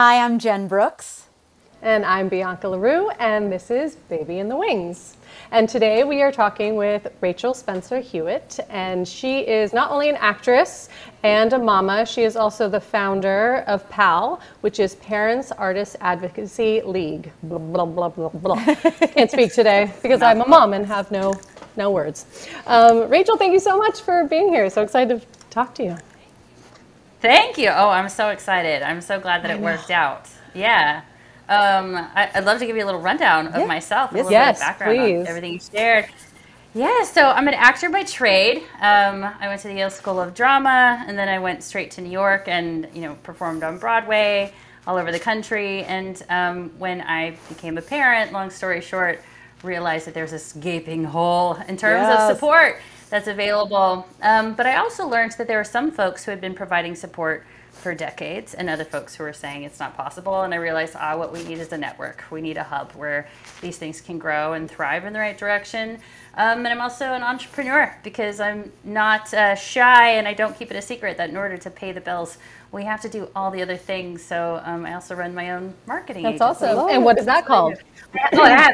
[0.00, 1.26] Hi, I'm Jen Brooks.
[1.82, 5.16] And I'm Bianca LeRoux, and this is Baby in the Wings.
[5.50, 10.14] And today we are talking with Rachel Spencer Hewitt, and she is not only an
[10.20, 10.88] actress
[11.24, 16.80] and a mama, she is also the founder of PAAL, which is Parents Artists Advocacy
[16.82, 17.32] League.
[17.42, 18.74] Blah, blah, blah, blah, blah.
[19.14, 21.34] Can't speak today because I'm a mom and have no,
[21.76, 22.48] no words.
[22.68, 24.70] Um, Rachel, thank you so much for being here.
[24.70, 25.98] So excited to talk to you.
[27.20, 27.68] Thank you.
[27.68, 28.82] Oh, I'm so excited.
[28.82, 30.28] I'm so glad that it worked out.
[30.54, 31.02] Yeah.
[31.48, 33.66] Um, I, would love to give you a little rundown of yeah.
[33.66, 35.20] myself, a yes, little yes, bit of background please.
[35.20, 36.06] on everything you shared.
[36.74, 38.58] Yeah, so I'm an actor by trade.
[38.80, 42.02] Um, I went to the Yale School of Drama, and then I went straight to
[42.02, 44.52] New York and you know performed on Broadway
[44.86, 45.84] all over the country.
[45.84, 49.22] And um, when I became a parent, long story short,
[49.62, 52.30] realized that there's this gaping hole in terms Yes.
[52.30, 54.06] of support that's available.
[54.22, 57.44] Um, but I also learned that there were some folks who had been providing support
[57.78, 60.42] for decades and other folks who were saying it's not possible.
[60.42, 62.24] And I realized, ah, what we need is a network.
[62.30, 63.28] We need a hub where
[63.60, 66.00] these things can grow and thrive in the right direction.
[66.36, 70.70] Um, and I'm also an entrepreneur because I'm not uh, shy and I don't keep
[70.70, 72.38] it a secret that in order to pay the bills,
[72.72, 74.22] we have to do all the other things.
[74.22, 76.64] So um, I also run my own marketing That's agency.
[76.66, 76.90] awesome.
[76.90, 77.76] And what is that called?
[78.32, 78.72] Oh, I have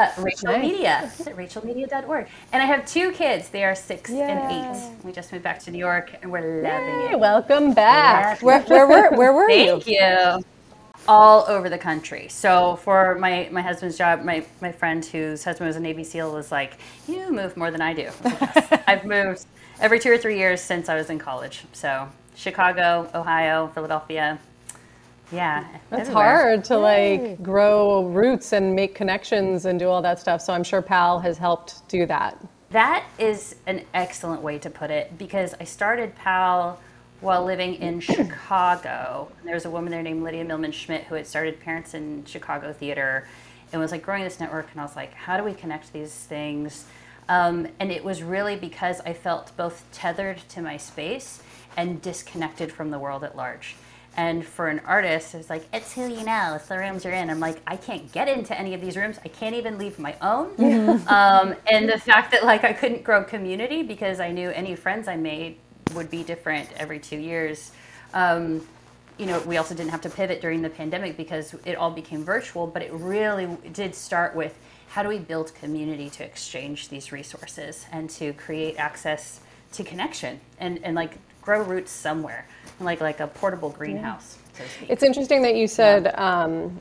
[0.00, 0.62] uh, Rachel Nice.
[0.62, 1.12] Media.
[1.20, 2.28] It rachelmedia.org?
[2.52, 3.48] And I have two kids.
[3.50, 5.04] They are six and eight.
[5.04, 7.18] We just moved back to New York and we're loving Hey, it.
[7.20, 8.42] welcome back.
[8.42, 9.80] Where, where, were, where were you?
[9.80, 10.44] Thank you.
[11.08, 12.28] All over the country.
[12.28, 16.32] So for my, my husband's job, my, my friend whose husband was a Navy SEAL
[16.32, 16.74] was like,
[17.08, 18.02] You move more than I do.
[18.02, 19.46] I was like, "Yes." I've moved
[19.80, 21.64] every two or three years since I was in college.
[21.72, 24.38] So Chicago, Ohio, Philadelphia.
[25.32, 25.66] Yeah.
[25.90, 26.24] That's everywhere.
[26.24, 30.40] hard to like grow roots and make connections and do all that stuff.
[30.40, 32.38] So I'm sure PAAL has helped do that.
[32.70, 36.78] That is an excellent way to put it because I started PAAL
[37.20, 39.30] while living in Chicago.
[39.44, 42.72] There was a woman there named Lydia Millman Schmidt who had started Parents in Chicago
[42.72, 43.26] Theater
[43.72, 44.68] and was like growing this network.
[44.72, 46.86] And I was like, how do we connect these things?
[47.28, 51.40] Um, and it was really because I felt both tethered to my space
[51.76, 53.76] and disconnected from the world at large.
[54.16, 57.30] And for an artist, it's like, it's who you know, it's the rooms you're in.
[57.30, 59.18] I'm like, I can't get into any of these rooms.
[59.24, 60.50] I can't even leave my own.
[61.10, 65.08] Um, and the fact that like I couldn't grow community because I knew any friends
[65.08, 65.56] I made
[65.94, 67.72] would be different every two years.
[68.14, 68.66] Um,
[69.18, 72.24] you know, we also didn't have to pivot during the pandemic because it all became
[72.24, 74.56] virtual, but it really did start with
[74.88, 79.40] how do we build community to exchange these resources and to create access
[79.72, 82.46] to connection and, and like grow roots somewhere,
[82.80, 84.38] like like a portable greenhouse.
[84.54, 84.90] So to speak.
[84.90, 86.78] It's interesting that you said um,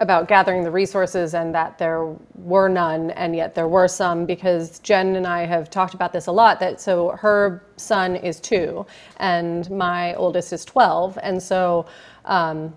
[0.00, 4.78] about gathering the resources and that there were none, and yet there were some because
[4.80, 6.60] Jen and I have talked about this a lot.
[6.60, 8.86] That so her son is two,
[9.18, 11.86] and my oldest is twelve, and so
[12.24, 12.72] um,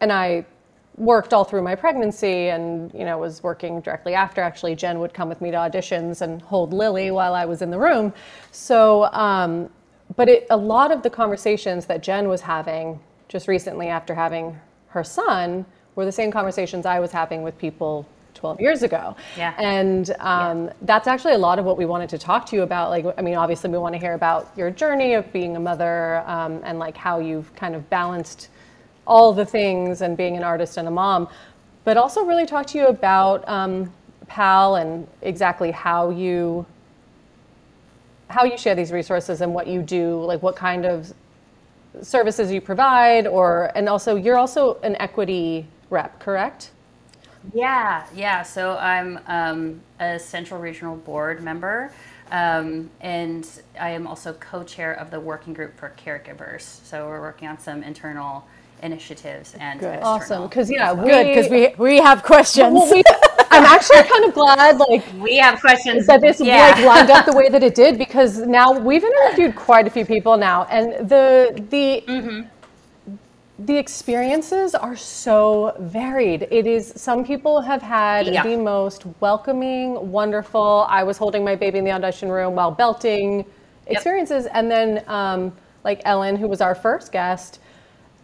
[0.00, 0.44] and I
[0.96, 5.12] worked all through my pregnancy and you know was working directly after actually jen would
[5.12, 8.12] come with me to auditions and hold lily while i was in the room
[8.50, 9.68] so um,
[10.14, 14.58] but it, a lot of the conversations that jen was having just recently after having
[14.88, 18.06] her son were the same conversations i was having with people
[18.36, 19.16] 12 years ago.
[19.36, 19.54] Yeah.
[19.58, 22.90] and um, that's actually a lot of what we wanted to talk to you about.
[22.90, 26.22] Like i mean obviously we want to hear about your journey of being a mother
[26.26, 28.50] um, and like how you've kind of balanced
[29.06, 31.28] all the things and being an artist and a mom,
[31.84, 33.92] but also really talk to you about um,
[34.28, 36.66] PAAL and exactly how you
[38.28, 41.12] how you share these resources and what you do, like what kind of
[42.02, 46.70] services you provide, or and also you're also an equity rep, correct?
[47.54, 48.42] Yeah, yeah.
[48.42, 51.92] So I'm um, a Central Regional Board member,
[52.32, 53.48] um, and
[53.80, 56.62] I am also co-chair of the working group for caregivers.
[56.62, 58.46] So we're working on some internal
[58.82, 59.94] initiatives and Good.
[59.94, 61.04] external Awesome, because yeah, well.
[61.04, 62.72] we, Good, because we, we have questions.
[62.74, 63.02] well, we,
[63.50, 66.06] I'm actually kind of glad like we have questions.
[66.06, 66.74] that this yeah.
[66.76, 70.04] like lined up the way that it did because now we've interviewed quite a few
[70.04, 72.42] people now and the the Mm-hmm.
[73.60, 78.42] the experiences are so varied it is some people have had Yeah.
[78.42, 83.44] the most welcoming wonderful i was holding my baby in the audition room while belting
[83.86, 85.52] experiences and then um,
[85.84, 87.60] like ellen who was our first guest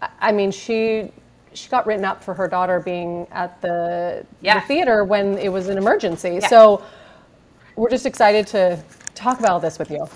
[0.03, 1.11] I- i mean she
[1.55, 4.61] she got written up for her daughter being at the, Yeah.
[4.61, 6.49] the theater when it was an emergency Yeah.
[6.49, 6.83] so
[7.77, 8.79] we're just excited to
[9.15, 10.07] talk about all this with you.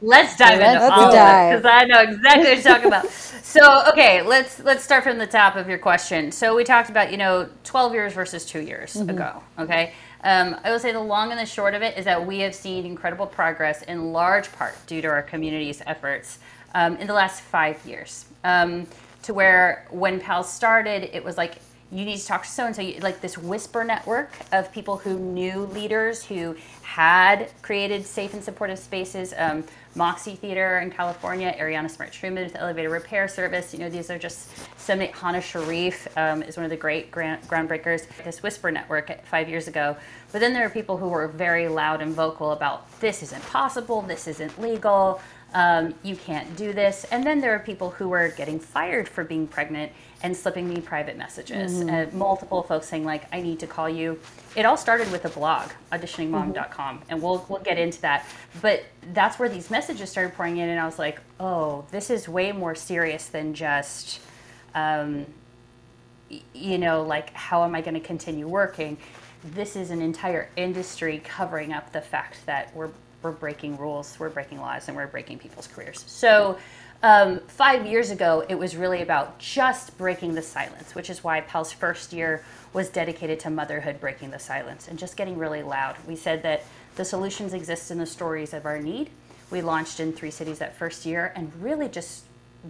[0.00, 1.62] Let's dive Let's into all dive.
[1.62, 3.06] because I know exactly what you're talking about.
[3.48, 6.30] So, okay, let's let's start from the top of your question.
[6.30, 9.08] So, we talked about you know 12 years versus two years Mm-hmm.
[9.10, 9.42] ago.
[9.58, 12.40] Okay, um, I will say the long and the short of it is that we
[12.40, 16.38] have seen incredible progress in large part due to our community's efforts
[16.74, 18.26] um, in the last five years.
[18.44, 18.86] Um,
[19.28, 21.56] to where when PAAL started, it was like
[21.92, 22.82] you need to talk to so and so.
[23.00, 28.78] Like this whisper network of people who knew leaders who had created safe and supportive
[28.78, 29.34] spaces.
[29.36, 29.64] Um,
[29.94, 33.74] Moxie Theater in California, Ariana Smart Truman with Elevator Repair Service.
[33.74, 34.48] You know, these are just
[34.78, 35.00] some.
[35.00, 38.06] Hana Sharif um, is one of the great grand, groundbreakers.
[38.24, 39.94] This Whisper Network five years ago.
[40.32, 44.00] But then there are people who were very loud and vocal about this isn't possible,
[44.00, 45.20] this isn't legal
[45.54, 47.04] um, you can't do this.
[47.10, 49.92] And then there are people who are getting fired for being pregnant
[50.22, 51.74] and slipping me private messages.
[51.74, 52.14] Mm-hmm.
[52.14, 54.20] Uh, multiple folks saying like, "I need to call you."
[54.56, 57.10] It all started with a blog, auditioningmom.com, mm-hmm.
[57.10, 58.26] and we'll we'll get into that.
[58.60, 62.28] But that's where these messages started pouring in, and I was like, "Oh, this is
[62.28, 64.20] way more serious than just."
[64.74, 65.26] Um,
[66.52, 68.98] you know, like, how am I going to continue working?
[69.42, 72.90] This is an entire industry covering up the fact that we're
[73.22, 76.04] we're breaking rules, we're breaking laws, and we're breaking people's careers.
[76.06, 76.58] So,
[77.02, 81.40] um, five years ago, it was really about just breaking the silence, which is why
[81.40, 82.42] PAAL's first year
[82.72, 85.96] was dedicated to motherhood breaking the silence and just getting really loud.
[86.08, 86.64] We said that
[86.96, 89.10] the solutions exist in the stories of our need.
[89.50, 92.24] We launched in three cities that first year and really just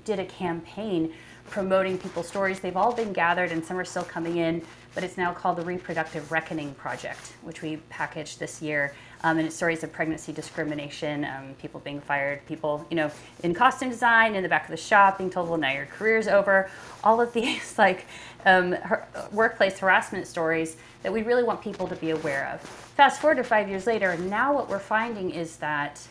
[0.05, 1.15] did a campaign
[1.49, 2.61] promoting people's stories.
[2.61, 4.63] They've all been gathered and some are still coming in,
[4.99, 8.93] but it's now called the Reproductive Reckoning Project, which we packaged this year
[9.23, 13.09] um, and it's stories of pregnancy discrimination, um, people being fired, people, you know,
[13.45, 16.27] in costume design, in the back of the shop, being told, well, now your career's
[16.27, 16.69] over.
[17.05, 18.07] All of these, like,
[18.45, 22.61] um, her, workplace harassment stories that we really want people to be aware of.
[22.61, 26.05] Fast forward to five years later, now what we're finding is that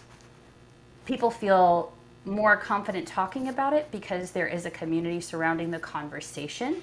[1.06, 1.92] people feel
[2.24, 6.82] more confident talking about it because there is a community surrounding the conversation.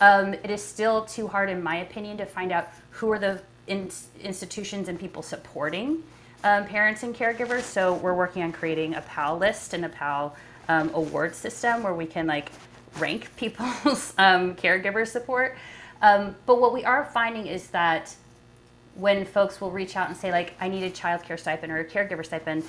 [0.00, 3.40] Um, it is still too hard, in my opinion, to find out who are the
[3.66, 3.90] in,
[4.20, 6.02] institutions and people supporting
[6.44, 7.62] um, parents and caregivers.
[7.62, 10.36] So we're working on creating a PAAL list and a PAAL
[10.68, 12.50] um, award system where we can like
[12.98, 15.56] rank people's um, caregiver support.
[16.02, 18.14] Um, but what we are finding is that
[18.94, 21.84] when folks will reach out and say like, I need a childcare stipend or a
[21.84, 22.64] caregiver stipend,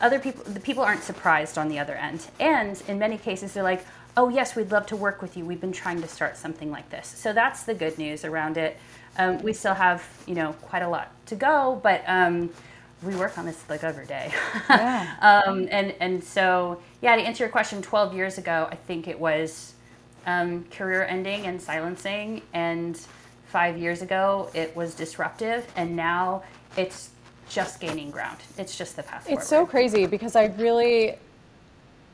[0.00, 2.26] other people, the people aren't surprised on the other end.
[2.38, 3.84] And in many cases, they're like,
[4.16, 5.44] oh yes, we'd love to work with you.
[5.44, 7.06] We've been trying to start something like this.
[7.06, 8.76] So that's the good news around it.
[9.18, 12.50] Um, we still have, you know, quite a lot to go, but um,
[13.02, 14.32] we work on this like every day.
[14.68, 15.16] Yeah.
[15.20, 19.18] um, and and so yeah, to answer your question, 12 years ago, I think it
[19.18, 19.74] was
[20.26, 22.96] um, career ending and silencing, and
[23.46, 26.42] five years ago it was disruptive, and now
[26.76, 27.10] it's
[27.48, 28.38] just gaining ground.
[28.58, 29.26] It's just the path.
[29.28, 29.66] It's forward.
[29.66, 31.16] so crazy because I really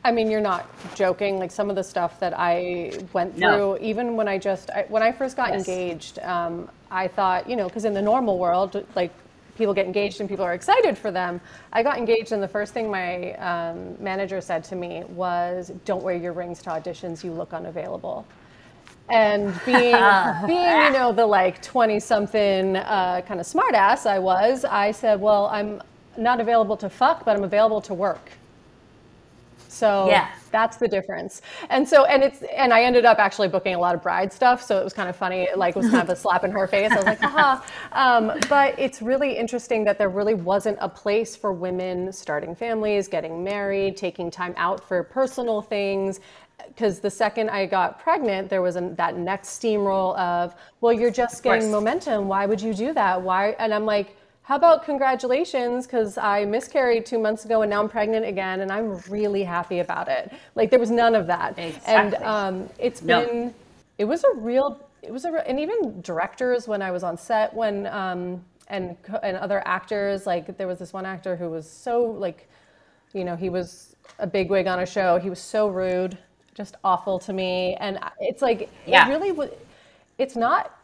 [0.06, 1.40] I mean, you're not joking.
[1.40, 3.78] Like some of the stuff that I went through, no.
[3.80, 5.66] even when I just I, when I first got yes.
[5.66, 9.10] engaged, um, I thought, you know, because in the normal world, like
[9.58, 11.40] people get engaged and people are excited for them.
[11.72, 16.04] I got engaged, and the first thing my um, manager said to me was, "Don't
[16.04, 17.24] wear your rings to auditions.
[17.24, 18.24] You look unavailable."
[19.08, 19.80] And being,
[20.46, 25.46] being, you know, the like twenty-something uh, kind of smartass I was, I said, "Well,
[25.46, 25.82] I'm
[26.16, 28.30] not available to fuck, but I'm available to work."
[29.76, 30.30] So yeah.
[30.50, 31.42] that's the difference.
[31.70, 34.62] And so, and it's, and I ended up actually booking a lot of bride stuff.
[34.62, 35.48] So it was kind of funny.
[35.54, 36.90] Like it was kind of a slap in her face.
[36.90, 37.62] I was like, haha.
[37.92, 43.08] Um, but it's really interesting that there really wasn't a place for women starting families,
[43.08, 46.20] getting married, taking time out for personal things
[46.68, 51.10] because the second I got pregnant, there was a, that next steamroll of, well, you're
[51.10, 52.28] just getting momentum.
[52.28, 53.20] Why would you do that?
[53.20, 53.50] Why?
[53.58, 57.88] And I'm like, how about congratulations because i miscarried two months ago and now i'm
[57.88, 61.94] pregnant again and i'm really happy about it like there was none of that exactly.
[61.94, 63.26] and um, it's no.
[63.26, 63.54] been
[63.98, 67.52] it was a real it was a and even directors when i was on set
[67.54, 72.04] when um, and and other actors like there was this one actor who was so
[72.04, 72.48] like
[73.14, 76.16] you know he was a big wig on a show he was so rude
[76.54, 79.06] just awful to me and it's like yeah.
[79.06, 79.50] it really was
[80.18, 80.75] it's not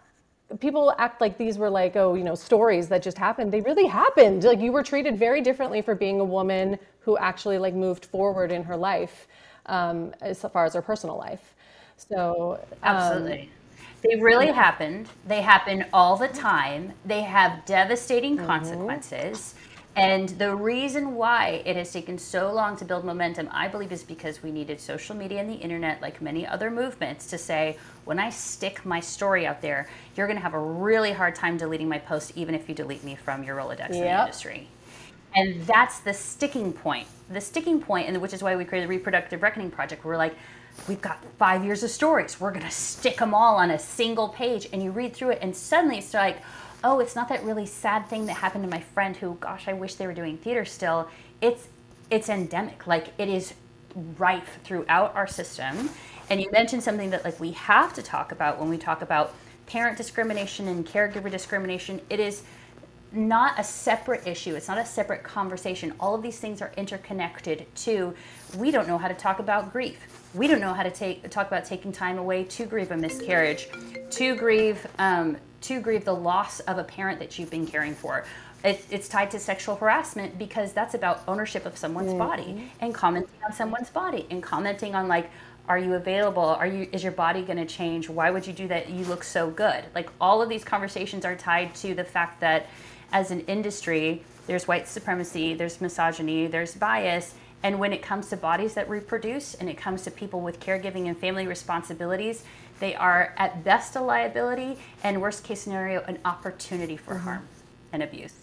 [0.60, 3.52] people act like these were like oh you know stories that just happened.
[3.52, 4.44] They really happened.
[4.44, 8.52] Like you were treated very differently for being a woman who actually like moved forward
[8.52, 9.26] in her life
[9.66, 11.54] um, as far as her personal life.
[11.96, 13.50] So um, absolutely.
[14.02, 15.08] They really happened.
[15.28, 16.92] They happen all the time.
[17.04, 18.46] They have devastating mm-hmm.
[19.94, 24.02] And the reason why it has taken so long to build momentum, I believe, is
[24.02, 28.18] because we needed social media and the internet, like many other movements, to say, when
[28.18, 31.88] I stick my story out there, you're going to have a really hard time deleting
[31.88, 33.90] my post, even if you delete me from your Rolodex yep.
[33.90, 34.68] in the industry.
[35.34, 37.06] And that's the sticking point.
[37.30, 40.04] The sticking point, and which is why we created the Reproductive Reckoning Project.
[40.04, 40.34] We're like,
[40.88, 42.40] we've got five years of stories.
[42.40, 44.68] We're going to stick them all on a single page.
[44.72, 46.38] And you read through it, and suddenly it's like,
[46.84, 49.72] oh, it's not that really sad thing that happened to my friend who, gosh, I
[49.72, 51.08] wish they were doing theater still.
[51.40, 51.68] It's
[52.10, 52.86] it's endemic.
[52.86, 53.54] Like it is
[54.18, 55.90] rife throughout our system.
[56.30, 59.34] And you mentioned something that like we have to talk about when we talk about
[59.66, 62.00] parent discrimination and caregiver discrimination.
[62.10, 62.42] It is
[63.12, 64.54] not a separate issue.
[64.54, 65.92] It's not a separate conversation.
[66.00, 68.14] All of these things are interconnected to
[68.56, 69.98] we don't know how to talk about grief.
[70.34, 73.68] We don't know how to take talk about taking time away to grieve a miscarriage,
[74.10, 78.24] to grieve um, to grieve the loss of a parent that you've been caring for.
[78.64, 82.18] It, it's tied to sexual harassment because that's about ownership of someone's mm-hmm.
[82.18, 85.30] body and commenting on someone's body and commenting on like
[85.68, 88.68] are you available are you is your body going to change why would you do
[88.68, 92.40] that you look so good like all of these conversations are tied to the fact
[92.40, 92.66] that
[93.12, 97.34] as an industry, there's white supremacy, there's misogyny, there's bias.
[97.62, 101.06] And when it comes to bodies that reproduce and it comes to people with caregiving
[101.06, 102.42] and family responsibilities,
[102.82, 107.24] they are at best a liability and worst case scenario, an opportunity for mm-hmm.
[107.24, 107.48] harm
[107.92, 108.34] and abuse.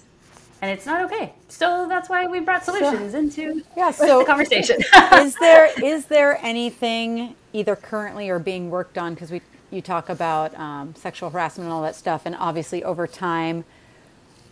[0.61, 1.33] And it's not okay.
[1.49, 4.77] So that's why we brought solutions so, into yeah, so the conversation.
[5.15, 9.41] is there is there anything either currently or being worked on because we
[9.71, 13.65] you talk about um, sexual harassment and all that stuff, and obviously over time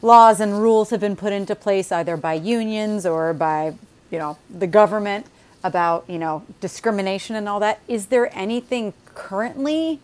[0.01, 3.73] laws and rules have been put into place either by unions or by
[4.11, 5.25] you know the government
[5.63, 9.99] about you know discrimination and all that is there anything currently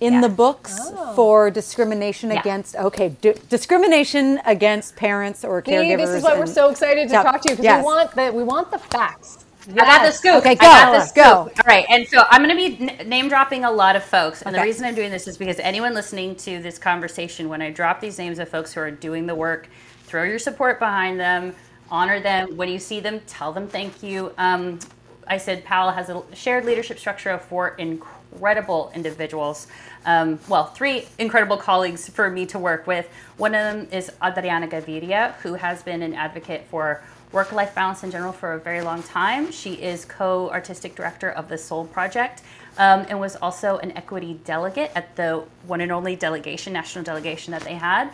[0.00, 0.20] in yeah.
[0.20, 1.14] the books oh.
[1.14, 2.40] for discrimination yeah.
[2.40, 7.14] against okay d- discrimination against parents or caregivers this is why we're so excited to
[7.14, 7.80] talk to you because yes.
[7.80, 9.78] we want the we want the facts Yes.
[9.78, 10.34] I got the scoop.
[10.36, 10.66] Okay, go.
[10.66, 11.24] I got the scoop.
[11.24, 11.32] Go.
[11.32, 11.86] All right.
[11.88, 14.42] And so I'm going to be n- name dropping a lot of folks.
[14.42, 14.62] And okay.
[14.62, 18.00] the reason I'm doing this is because anyone listening to this conversation, when I drop
[18.00, 19.68] these names of folks who are doing the work,
[20.04, 21.54] throw your support behind them,
[21.94, 22.56] honor them.
[22.56, 24.32] When you see them, tell them thank you.
[24.36, 24.80] Um,
[25.28, 29.68] I said PAAL has a shared leadership structure of four incredible individuals.
[30.04, 33.08] Um, well, three incredible colleagues for me to work with.
[33.36, 38.02] One of them is Adriana Gaviria, who has been an advocate for work life balance
[38.02, 39.52] in general for a very long time.
[39.52, 42.42] She is co artistic director of the Soul Project
[42.76, 47.52] um, and was also an equity delegate at the one and only delegation, national delegation
[47.52, 48.10] that they had.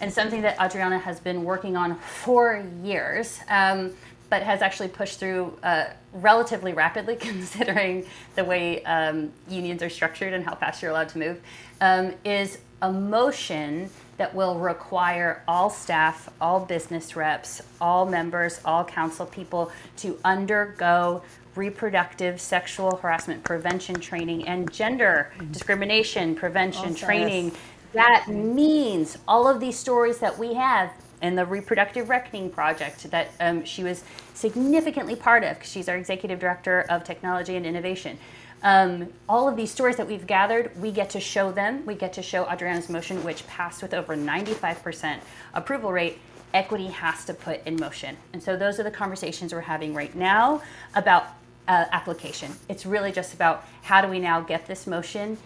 [0.00, 3.92] And something that Adriana has been working on for years, um,
[4.30, 10.32] but has actually pushed through uh, relatively rapidly considering the way um, unions are structured
[10.32, 11.40] and how fast you're allowed to move,
[11.80, 18.84] um, is a motion that will require all staff, all business reps, all members, all
[18.84, 21.22] council people to undergo
[21.56, 25.52] reproductive sexual harassment prevention training and gender mm-hmm.
[25.52, 27.46] discrimination prevention also, training.
[27.46, 27.56] Yes.
[27.94, 33.30] That means all of these stories that we have in the Reproductive Reckoning Project that
[33.38, 34.02] um, she was
[34.34, 38.18] significantly part of because she's our executive director of technology and innovation.
[38.64, 41.86] Um, all of these stories that we've gathered, we get to show them.
[41.86, 45.20] We get to show Adriana's motion, which passed with over 95%
[45.54, 46.18] approval rate.
[46.52, 48.16] Equity has to put in motion.
[48.32, 50.62] And so those are the conversations we're having right now
[50.96, 51.26] about
[51.68, 52.52] uh, application.
[52.68, 55.38] It's really just about how do we now get this motion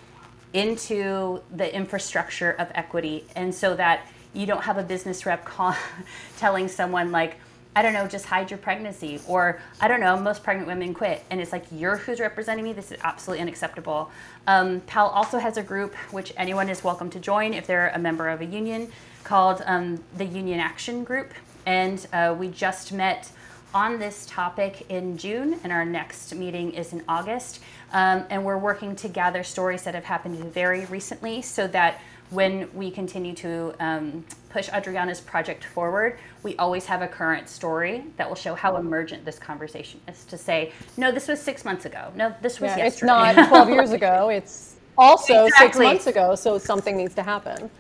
[0.53, 5.75] into the infrastructure of equity and so that you don't have a business rep call,
[6.39, 7.37] telling someone like
[7.77, 9.21] I don't know, just hide your pregnancy.
[9.29, 11.23] Or, I don't know, most pregnant women quit.
[11.31, 12.73] And it's like, you're who's representing me.
[12.73, 14.11] This is absolutely unacceptable.
[14.49, 17.99] Um, PAAL also has a group, which anyone is welcome to join if they're a
[18.01, 18.91] member of a union,
[19.23, 21.33] called um, the Union Action Group.
[21.67, 23.31] And uh, we just met
[23.75, 27.61] on this topic in June, and our next meeting is in August.
[27.93, 32.69] Um, and we're working to gather stories that have happened very recently so that when
[32.75, 38.29] we continue to um, push Adriana's project forward, we always have a current story that
[38.29, 40.25] will show how emergent this conversation is.
[40.27, 42.13] To say, no, this was six months ago.
[42.15, 42.89] No, this was yeah, yesterday.
[42.89, 43.03] It's
[43.37, 44.29] not 12 years ago.
[44.39, 45.67] It's also exactly.
[45.67, 46.35] six months ago.
[46.35, 47.71] So something needs to happen.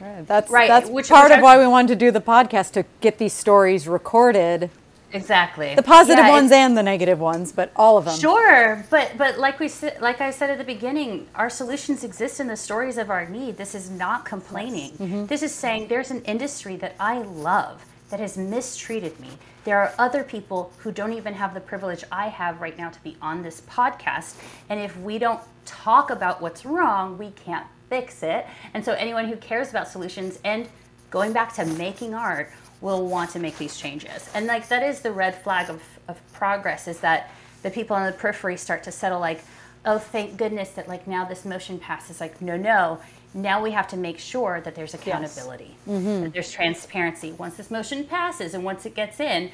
[0.00, 0.26] Right.
[0.26, 0.66] That's right.
[0.66, 3.32] That's which, part which of why we wanted to do the podcast to get these
[3.32, 4.70] stories recorded
[5.14, 5.76] Exactly.
[5.76, 8.18] The positive yeah, ones and the negative ones, but all of them.
[8.18, 12.48] Sure, but but like we like I said at the beginning, our solutions exist in
[12.48, 13.56] the stories of our need.
[13.56, 14.90] This is not complaining.
[14.92, 15.26] Mm-hmm.
[15.26, 19.30] This is saying there's an industry that I love that has mistreated me.
[19.64, 23.02] There are other people who don't even have the privilege I have right now to
[23.02, 24.36] be on this podcast,
[24.68, 28.46] and if we don't talk about what's wrong, we can't fix it.
[28.74, 30.68] And so anyone who cares about solutions and
[31.10, 32.50] going back to making art
[32.84, 34.28] will want to make these changes.
[34.34, 37.30] And like that is the red flag of, of progress is that
[37.62, 39.40] the people on the periphery start to settle like,
[39.86, 42.20] oh thank goodness that like now this motion passes.
[42.20, 43.00] Like, no, no.
[43.32, 45.98] Now we have to make sure that there's accountability, yes.
[45.98, 46.22] mm-hmm.
[46.22, 47.32] that there's transparency.
[47.32, 49.50] Once this motion passes and once it gets in,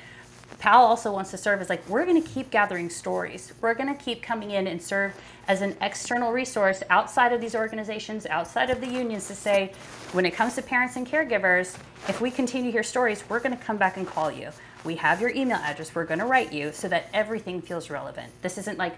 [0.61, 3.53] PAAL also wants to serve as like, we're going to keep gathering stories.
[3.61, 5.15] We're going to keep coming in and serve
[5.49, 9.73] as an external resource outside of these organizations, outside of the unions to say,
[10.13, 11.77] when it comes to parents and caregivers,
[12.09, 14.51] if we continue to hear stories, we're going to come back and call you.
[14.85, 15.95] We have your email address.
[15.95, 18.31] We're going to write you so that everything feels relevant.
[18.43, 18.95] This isn't like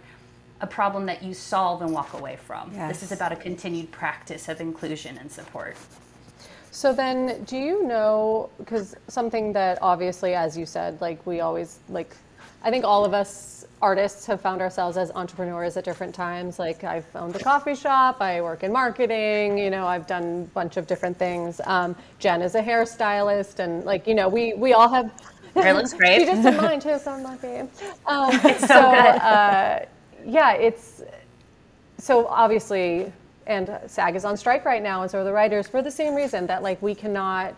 [0.61, 2.73] a problem that you solve and walk away from.
[2.89, 5.77] This is about a continued practice of inclusion and support.
[6.73, 8.49] So then, do you know?
[8.59, 12.17] Because something that obviously, as you said, like we always like,
[12.65, 16.59] I think all of us artists have found ourselves as entrepreneurs at different times.
[16.59, 19.59] Like I've owned a coffee shop, I work in marketing.
[19.59, 21.61] You know, I've done a bunch of different things.
[21.65, 25.13] Um, Jen is a hairstylist, and like you know, we we all have.
[25.55, 26.21] Hair looks great.
[26.21, 27.59] she just did mine too, so I'm lucky.
[28.07, 29.21] Um, It's so, so, good.
[29.21, 29.81] uh,
[30.25, 31.03] yeah, it's
[31.99, 33.13] so obviously,
[33.47, 36.15] and SAG is on strike right now, and so are the writers for the same
[36.15, 37.55] reason that like we cannot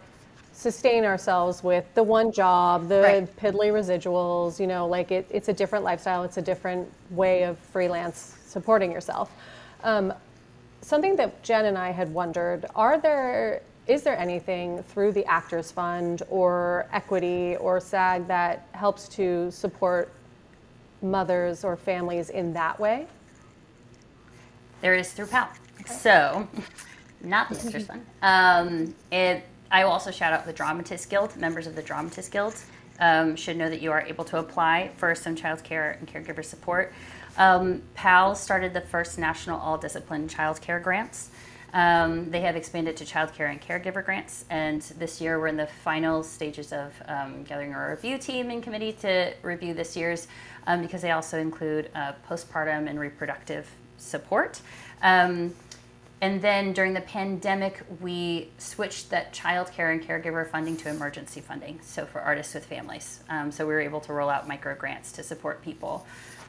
[0.53, 3.37] sustain ourselves with the one job, the Right.
[3.37, 4.61] piddly residuals.
[4.61, 8.93] You know, like it, it's a different lifestyle, it's a different way of freelance supporting
[8.93, 9.31] yourself.
[9.83, 10.13] Um,
[10.81, 15.71] something that Jen and I had wondered: Are there is there anything through the Actors
[15.71, 20.11] Fund or Equity or SAG that helps to support
[21.03, 23.07] mothers or families in that way?
[24.81, 25.49] There is through PAAL.
[25.87, 26.49] So,
[27.23, 28.07] not the Actors Fund.
[28.23, 31.37] Um, it, I will also shout out the Dramatist Guild.
[31.37, 32.55] Members of the Dramatist Guild
[33.01, 36.45] um, should know that you are able to apply for some child care and caregiver
[36.45, 36.93] support.
[37.37, 41.31] Um, PAAL started the first national all discipline child care grants.
[41.73, 45.57] Um, they have expanded to child care and caregiver grants, and this year we're in
[45.57, 50.29] the final stages of um, gathering a review team and committee to review this year's
[50.69, 54.61] um, because they also include uh, postpartum and reproductive support.
[55.03, 55.53] Um,
[56.25, 61.43] and then during the pandemic, we switched that child care and caregiver funding to emergency
[61.43, 63.21] funding, so for artists with families.
[63.29, 66.07] Um, so we were able to roll out micro grants to support people.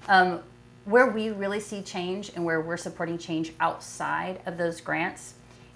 [0.07, 0.39] Um,
[0.85, 5.33] where we really see change and where we're supporting change outside of those grants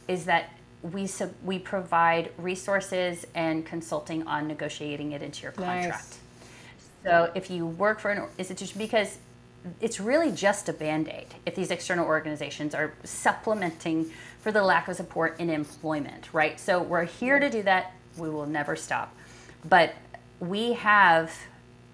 [0.07, 0.49] is that
[0.81, 5.81] we sub- we provide resources and consulting on negotiating it into your Nice.
[5.81, 6.17] contract.
[7.03, 9.17] So if you work for an institution, because
[9.81, 14.87] it's really just a band aid if these external organizations are supplementing for the lack
[14.87, 16.59] of support in employment, right?
[16.59, 17.93] So we're here to do that.
[18.17, 19.15] We will never stop.
[19.67, 19.93] But
[20.39, 21.33] we have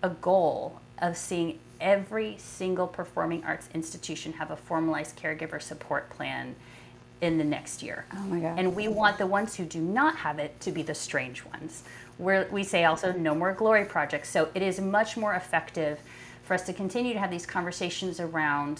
[0.03, 6.55] a goal of seeing every single performing arts institution have a formalized caregiver support plan
[7.21, 8.05] in the next year.
[8.13, 8.59] Oh my God.
[8.59, 11.83] And we want the ones who do not have it to be the strange ones.
[12.17, 14.29] Where we say also no more glory projects.
[14.29, 15.99] So it is much more effective
[16.45, 18.79] for us to continue to have these conversations around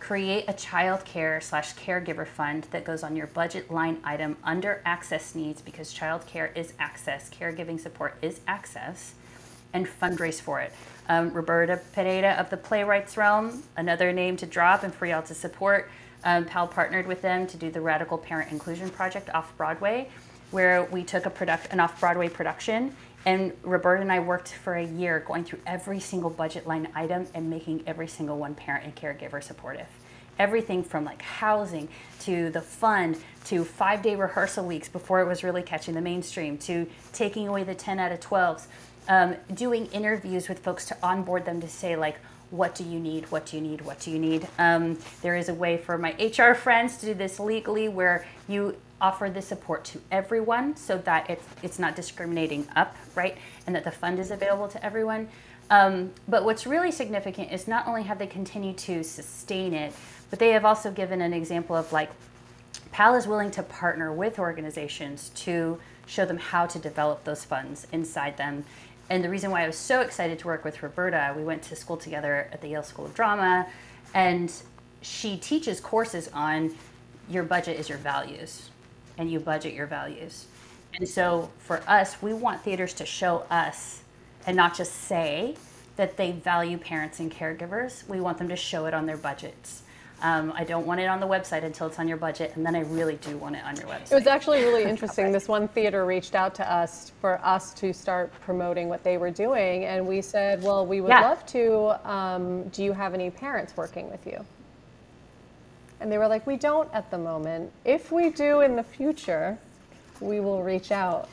[0.00, 4.82] create a child care slash caregiver fund that goes on your budget line item under
[4.84, 9.14] access needs because child care is access, caregiving support is access,
[9.74, 10.72] and fundraise for it.
[11.08, 15.34] Um, Roberta Pereira of the Playwrights Realm, another name to drop and for y'all to
[15.34, 15.88] support.
[16.24, 20.08] Um, PAAL partnered with them to do the Radical Parent Inclusion Project off Broadway,
[20.50, 24.74] where we took a product, an off Broadway production, and Roberta and I worked for
[24.74, 28.84] a year going through every single budget line item and making every single one parent
[28.84, 29.86] and caregiver supportive.
[30.38, 31.88] Everything from like housing
[32.20, 36.58] to the fund to five day rehearsal weeks before it was really catching the mainstream
[36.58, 38.66] to taking away the 10 out of 12s,
[39.08, 42.16] um, doing interviews with folks to onboard them to say, like,
[42.50, 43.30] what do you need?
[43.30, 43.80] What do you need?
[43.80, 44.46] What do you need?
[44.58, 48.76] Um, there is a way for my HR friends to do this legally where you
[49.02, 53.36] offer the support to everyone so that it's, it's not discriminating up, right?
[53.66, 55.28] And that the fund is available to everyone.
[55.70, 59.92] Um, but what's really significant is not only have they continued to sustain it,
[60.30, 62.10] but they have also given an example of like,
[62.92, 67.86] PAAL is willing to partner with organizations to show them how to develop those funds
[67.90, 68.64] inside them.
[69.08, 71.76] And the reason why I was so excited to work with Roberta, we went to
[71.76, 73.66] school together at the Yale School of Drama,
[74.14, 74.52] and
[75.00, 76.74] she teaches courses on
[77.28, 78.70] your budget is your values,
[79.18, 80.46] and you budget your values.
[80.98, 84.02] And so for us, we want theaters to show us
[84.46, 85.56] and not just say
[85.96, 88.06] that they value parents and caregivers.
[88.08, 89.82] We want them to show it on their budgets.
[90.22, 92.76] Um, I don't want it on the website until it's on your budget, and then
[92.76, 94.12] I really do want it on your website.
[94.12, 95.32] It was actually really interesting.
[95.32, 99.32] This one theater reached out to us for us to start promoting what they were
[99.32, 101.22] doing, and we said, "Well, we would Yeah.
[101.22, 102.08] love to.
[102.08, 104.44] Um, do you have any parents working with you?"
[106.02, 107.72] And they were like, "We don't at the moment.
[107.84, 109.58] If we do in the future,
[110.20, 111.28] we will reach out."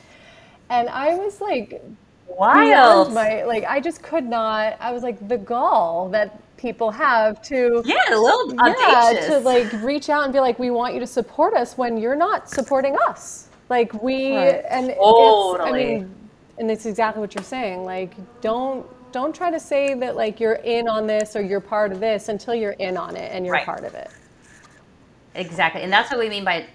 [0.70, 1.82] And I was like,
[2.28, 3.12] wild.
[3.12, 4.76] my like, I just could not.
[4.80, 9.26] I was like, the gall that people have to yeah, a little yeah, audacious.
[9.26, 12.16] to like reach out and be like, we want you to support us when you're
[12.16, 13.48] not supporting us.
[13.68, 14.64] Like we Right.
[14.70, 16.14] and it's, I mean,
[16.58, 17.84] and it's exactly what you're saying.
[17.84, 21.90] Like, don't don't try to say that like you're in on this or you're part
[21.92, 23.66] of this until you're in on it and you're Right.
[23.66, 24.08] part of it.
[25.40, 26.66] Exactly, and that's what we mean by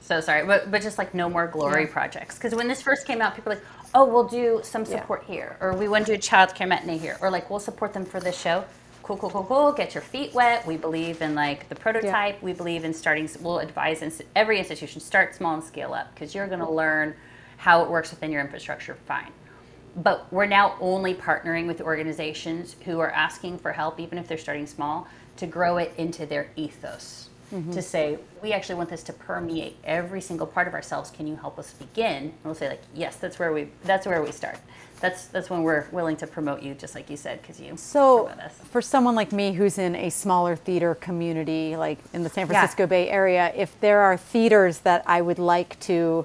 [0.00, 1.92] so sorry, but but just like no more glory Yeah.
[1.92, 2.36] projects.
[2.36, 5.00] Because when this first came out, people were like, oh, we'll do some Yeah.
[5.00, 7.60] support here, or we want to do a child care matinee here, or like we'll
[7.60, 8.64] support them for this show.
[9.02, 9.72] cool, cool, cool, cool.
[9.72, 10.64] Get your feet wet.
[10.64, 12.40] We believe in like the prototype.
[12.40, 13.28] We believe in starting.
[13.40, 17.16] We'll advise every institution start small and scale up because you're going to learn
[17.56, 18.94] how it works within your infrastructure.
[18.94, 19.32] Fine.
[19.96, 24.38] But we're now only partnering with organizations who are asking for help, even if they're
[24.38, 25.08] starting small,
[25.38, 27.28] to grow it into their ethos.
[27.52, 27.72] Mm-hmm.
[27.72, 31.10] To say, we actually want this to permeate every single part of ourselves.
[31.10, 32.22] Can you help us begin?
[32.22, 34.58] And we'll say, like, yes, that's where we that's where we start.
[35.00, 38.28] That's that's when we're willing to promote you, just like you said, because you So,
[38.28, 38.54] us.
[38.70, 42.52] for someone like me who's in a smaller theater community, like in the San Yeah.
[42.52, 46.24] Francisco Bay Area, if there are theaters that I would like to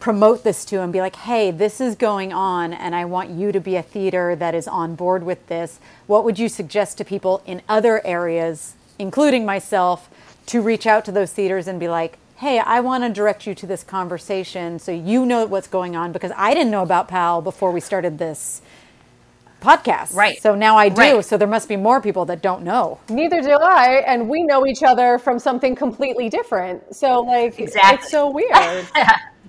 [0.00, 3.52] promote this to and be like, hey, this is going on, and I want you
[3.52, 7.04] to be a theater that is on board with this, what would you suggest to
[7.04, 10.08] people in other areas, including myself,
[10.46, 13.54] to reach out to those theaters and be like, hey, I want to direct you
[13.54, 17.42] to this conversation so you know what's going on because I didn't know about PAAL
[17.42, 18.60] before we started this
[19.60, 20.14] podcast.
[20.14, 20.40] Right.
[20.40, 21.00] So now I do.
[21.00, 21.24] Right.
[21.24, 22.98] So there must be more people that don't know.
[23.08, 26.94] Neither do I, and we know each other from something completely different.
[26.94, 27.98] So like, Exactly.
[27.98, 28.86] it's so weird.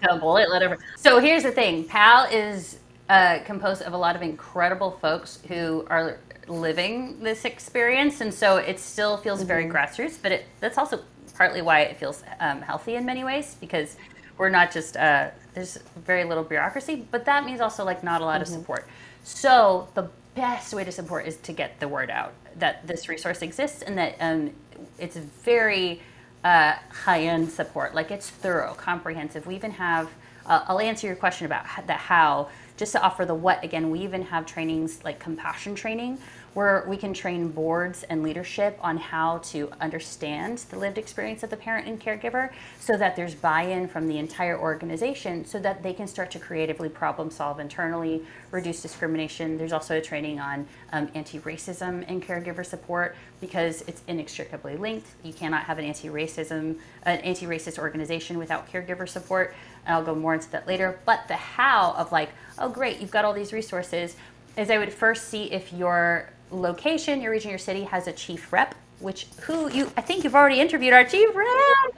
[0.07, 0.77] Go bullet, whatever.
[0.97, 2.79] So here's the thing: PAAL is
[3.09, 8.57] uh, composed of a lot of incredible folks who are living this experience, and so
[8.57, 10.17] it still feels very grassroots.
[10.21, 11.01] But it, that's also
[11.35, 13.97] partly why it feels um, healthy in many ways because
[14.37, 18.25] we're not just uh, there's very little bureaucracy, but that means also like not a
[18.25, 18.87] lot of support.
[19.23, 23.41] So the best way to support is to get the word out that this resource
[23.41, 24.51] exists and that um,
[24.99, 26.01] it's very
[26.43, 27.95] uh, high-end support.
[27.95, 29.47] Like it's thorough, comprehensive.
[29.47, 30.09] We even have.
[30.45, 32.49] Uh, I'll answer your question about the how.
[32.77, 36.19] Just to offer the what again, we even have trainings like compassion training,
[36.55, 41.49] where we can train boards and leadership on how to understand the lived experience of
[41.49, 45.93] the parent and caregiver, so that there's buy-in from the entire organization, so that they
[45.93, 49.57] can start to creatively problem solve internally, reduce discrimination.
[49.57, 55.07] There's also a training on um, anti-racism and caregiver support because it's inextricably linked.
[55.23, 59.53] You cannot have an anti-racism, an anti-racist organization without caregiver support.
[59.85, 60.97] I'll go more into that later.
[61.05, 64.15] But the how of like, oh great, you've got all these resources,
[64.55, 66.29] is I would first see if your
[66.61, 68.75] location, your region, your city has a chief rep.
[68.99, 69.91] Which who you?
[69.97, 71.47] I think you've already interviewed our chief rep.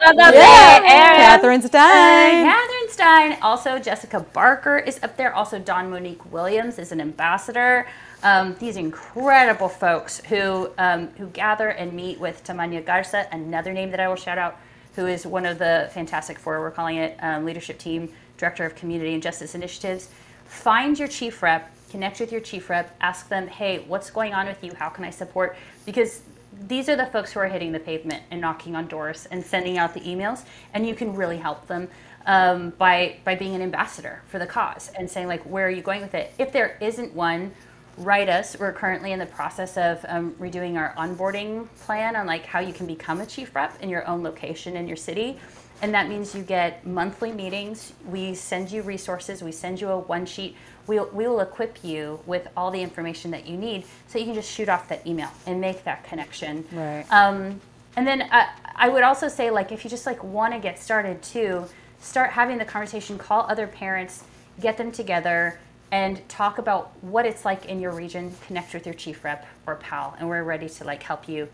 [0.09, 1.17] of the Bay Area.
[1.17, 2.45] Catherine Stein.
[2.45, 3.37] Uh, Catherine Stein.
[3.43, 5.33] Also, Jessica Barker is up there.
[5.33, 7.87] Also, Dawn Monique Williams is an ambassador.
[8.23, 13.91] Um, these incredible folks who um, who gather and meet with Tamanya Garza, another name
[13.91, 14.57] that I will shout out,
[14.95, 16.59] who is one of the Fantastic Four.
[16.61, 20.09] We're calling it um, leadership team, director of community and justice initiatives.
[20.45, 24.45] Find your chief rep, connect with your chief rep, ask them, hey, what's going on
[24.45, 24.71] with you?
[24.75, 25.57] How can I support?
[25.83, 26.21] Because
[26.67, 29.79] these are the folks who are hitting the pavement and knocking on doors and sending
[29.79, 31.87] out the emails, and you can really help them
[32.27, 35.81] um, by by being an ambassador for the cause and saying like, where are you
[35.81, 36.35] going with it?
[36.37, 37.51] If there isn't one,
[37.97, 38.55] write us.
[38.59, 42.73] We're currently in the process of um, redoing our onboarding plan on like how you
[42.73, 45.39] can become a chief rep in your own location in your city.
[45.81, 47.93] And that means you get monthly meetings.
[48.07, 49.43] We send you resources.
[49.43, 50.55] We send you a one sheet.
[50.87, 54.33] We'll, we will equip you with all the information that you need so you can
[54.33, 56.65] just shoot off that email and make that connection.
[56.71, 57.05] Right.
[57.11, 57.59] Um,
[57.97, 60.79] and then I, I would also say, like, if you just like want to get
[60.79, 61.65] started too,
[61.99, 63.17] start having the conversation.
[63.17, 64.23] Call other parents,
[64.61, 65.59] get them together,
[65.91, 68.33] and talk about what it's like in your region.
[68.45, 71.49] Connect with your chief rep or PAAL, and we're ready to like help you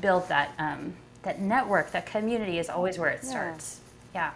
[0.00, 1.92] build that um, that network.
[1.92, 3.80] That community is always where it starts.
[4.14, 4.30] Yeah.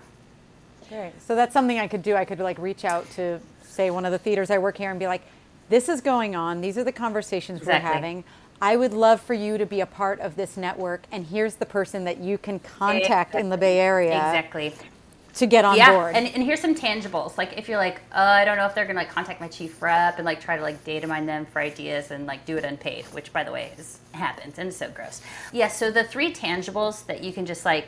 [0.89, 1.13] Great.
[1.27, 2.15] So that's something I could do.
[2.15, 3.41] I could like reach out to
[3.77, 5.23] say one of the theaters I work here and be like,
[5.69, 6.61] this is going on.
[6.61, 7.89] These are the conversations Exactly.
[7.89, 8.25] we're having.
[8.61, 11.67] I would love for you to be a part of this network, and here's the
[11.67, 14.73] person that you can contact in the Bay Area Exactly.
[15.35, 16.15] to get on yeah, board.
[16.17, 17.37] and, and here's some tangibles.
[17.37, 19.83] Like if you're like, oh, I don't know if they're gonna like contact my chief
[19.83, 22.65] rep and like try to like data mine them for ideas and like do it
[22.65, 25.21] unpaid, which by the way is happens and is so gross.
[25.53, 27.87] Yeah, so the three tangibles that you can just like,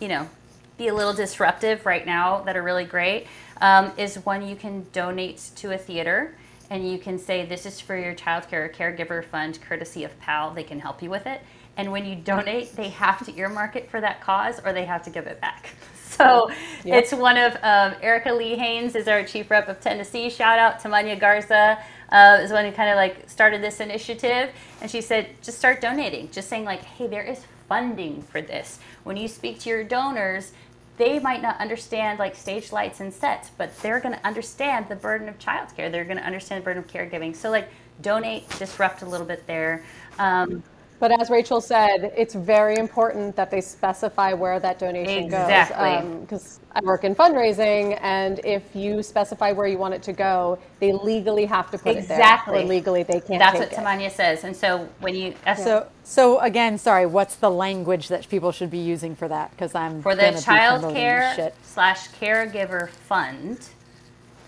[0.00, 0.28] you know,
[0.76, 3.26] be a little disruptive right now that are really great
[3.60, 6.36] um, is one you can donate to a theater
[6.70, 10.18] and you can say this is for your child care or caregiver fund courtesy of
[10.20, 10.54] PAAL.
[10.54, 11.40] They can help you with it.
[11.76, 15.02] And when you donate, they have to earmark it for that cause or they have
[15.04, 15.70] to give it back.
[16.10, 16.50] So
[16.84, 20.28] it's one of um, Erica Lee Haynes is our chief rep of Tennessee.
[20.28, 21.78] Shout out to Manya Garza
[22.10, 25.80] uh, is one who kind of like started this initiative, and she said just start
[25.80, 26.30] donating.
[26.30, 28.80] Just saying like, hey, there is funding for this.
[29.04, 30.52] When you speak to your donors,
[31.00, 34.94] they might not understand like stage lights and sets, but they're going to understand the
[34.94, 35.90] burden of childcare.
[35.90, 37.34] They're going to understand the burden of caregiving.
[37.34, 37.70] So like
[38.02, 39.82] donate, disrupt a little bit there.
[40.18, 40.62] Um,
[41.00, 45.76] But as Rachel said, it's very important that they specify where that donation Exactly.
[45.76, 46.20] Um, goes.
[46.20, 50.58] Because I work in fundraising, and if you specify where you want it to go,
[50.78, 52.52] they legally have to put Exactly.
[52.52, 52.64] it there.
[52.66, 53.82] Or legally, they can't That's take what it.
[53.82, 54.44] Tamanya says.
[54.44, 58.70] And so when you that's So, so again, sorry, what's the language that people should
[58.70, 59.52] be using for that?
[59.52, 61.54] Because I'm for the gonna child care shit.
[61.62, 63.70] slash caregiver fund,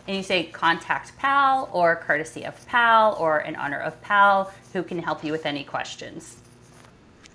[0.06, 4.82] and you say contact PAAL or courtesy of PAAL or in honor of PAAL, who
[4.82, 6.36] can help you with any questions.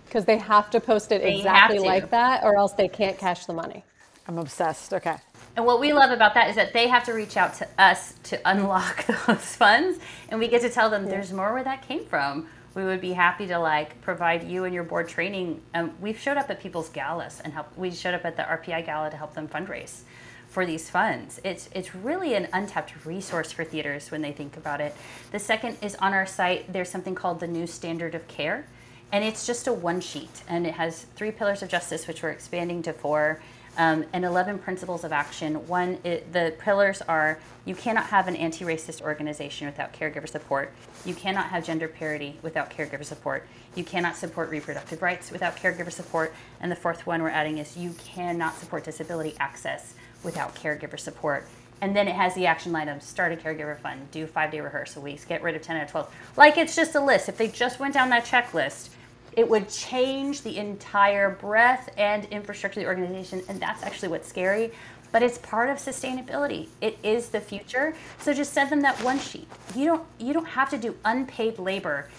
[0.07, 3.45] Because they have to post it They exactly like that, or else they can't cash
[3.45, 3.83] the money.
[4.27, 4.93] I'm obsessed.
[4.93, 5.17] Okay.
[5.55, 8.13] And what we love about that is that they have to reach out to us
[8.23, 12.05] to unlock those funds, and we get to tell them there's more where that came
[12.05, 12.47] from.
[12.75, 15.61] We would be happy to like provide you and your board training.
[15.73, 17.75] Um, we've showed up at people's galas and help.
[17.75, 20.01] We showed up at the RPI gala to help them fundraise
[20.47, 21.39] for these funds.
[21.43, 24.95] It's it's really an untapped resource for theaters when they think about it.
[25.31, 26.71] The second is on our site.
[26.71, 28.67] There's something called the new standard of care,
[29.11, 32.31] and it's just a one sheet, and it has three pillars of justice, which we're
[32.31, 33.41] expanding to four
[33.77, 35.67] um, and 11 principles of action.
[35.67, 40.73] One, it, the pillars are you cannot have an anti racist organization without caregiver support.
[41.05, 43.47] You cannot have gender parity without caregiver support.
[43.75, 46.33] You cannot support reproductive rights without caregiver support.
[46.59, 49.93] And the fourth one we're adding is you cannot support disability access
[50.23, 51.47] without caregiver support.
[51.79, 55.03] And then it has the action items start a caregiver fund, do five day rehearsal
[55.03, 56.15] weeks, get rid of 10 out of 12.
[56.35, 57.29] Like it's just a list.
[57.29, 58.89] If they just went down that checklist,
[59.37, 64.27] it would change the entire breadth and infrastructure of the organization and that's actually what's
[64.27, 64.71] scary.
[65.11, 66.67] But it's part of sustainability.
[66.81, 67.95] It is the future.
[68.19, 69.47] So just send them that one sheet.
[69.75, 72.09] You don't you don't have to do unpaid labor.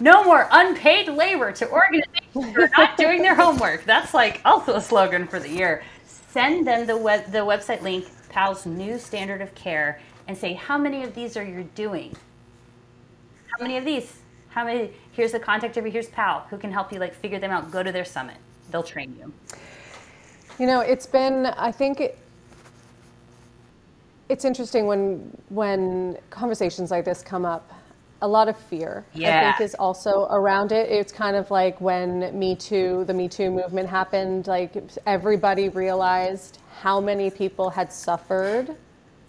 [0.00, 3.84] No more unpaid labor to organizations who are not doing their homework.
[3.84, 5.82] That's like also a slogan for the year.
[6.06, 10.76] Send them the web the website link PAAL's new standard of care and say how
[10.76, 12.14] many of these are you doing?
[13.46, 14.12] How many of these?
[14.56, 14.90] How many?
[15.12, 17.70] Here's the contact over here's PAAL, who can help you like figure them out.
[17.70, 18.36] Go to their summit.
[18.70, 19.30] They'll train you.
[20.58, 22.18] You know, it's been, I think it,
[24.30, 27.70] it's interesting when when conversations like this come up.
[28.22, 29.52] A lot of fear, I Yeah.
[29.52, 30.90] think, is also around it.
[30.90, 34.46] It's kind of like when Me Too, the Me Too movement happened.
[34.46, 34.72] Like
[35.04, 38.74] everybody realized how many people had suffered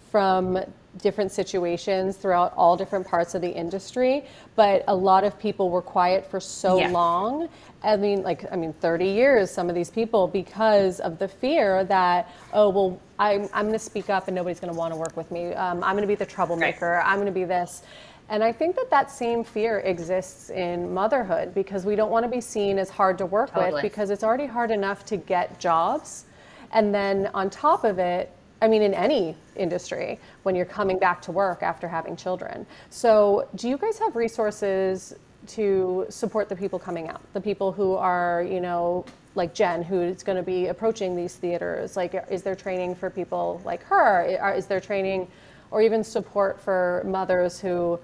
[0.09, 0.57] from
[1.01, 5.81] different situations throughout all different parts of the industry, but a lot of people were
[5.81, 6.89] quiet for so Yeah.
[6.89, 7.49] long.
[7.83, 11.83] I mean, like, I mean, 30 years, some of these people, because of the fear
[11.85, 14.97] that, oh, well, I'm, I'm going to speak up and nobody's going to want to
[14.99, 15.53] work with me.
[15.53, 17.01] Um, I'm going to be the troublemaker.
[17.05, 17.83] I'm going to be this.
[18.29, 22.29] And I think that that same fear exists in motherhood because we don't want to
[22.29, 23.73] be seen as hard to work Totally.
[23.73, 26.25] with because it's already hard enough to get jobs.
[26.73, 28.31] And then on top of it,
[28.61, 32.65] I mean, in any industry, when you're coming back to work after having children.
[32.89, 35.15] So, do you guys have resources
[35.47, 37.21] to support the people coming out?
[37.33, 41.35] The people who are, you know, like Jen, who is going to be approaching these
[41.35, 41.95] theaters?
[41.95, 44.53] Like, is there training for people like her?
[44.55, 45.27] Is there training
[45.69, 47.99] or even support for mothers who,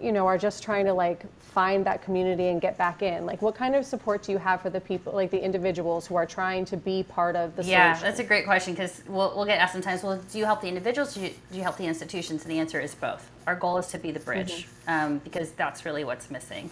[0.00, 3.26] you know, are just trying to like find that community and get back in?
[3.26, 6.14] Like, what kind of support do you have for the people, like the individuals who
[6.16, 8.08] are trying to be part of the Yeah, solution?
[8.08, 10.68] that's a great question because we'll, we'll get asked sometimes, well, do you help the
[10.68, 11.14] individuals?
[11.14, 12.44] Do you, do you help the institutions?
[12.44, 13.28] And the answer is both.
[13.46, 16.70] Our goal is to be the bridge um, because that's really what's missing.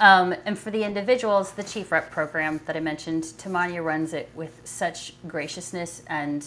[0.00, 4.28] Um, and for the individuals, the Chief Rep program that I mentioned, Tamanya runs it
[4.34, 6.44] with such graciousness and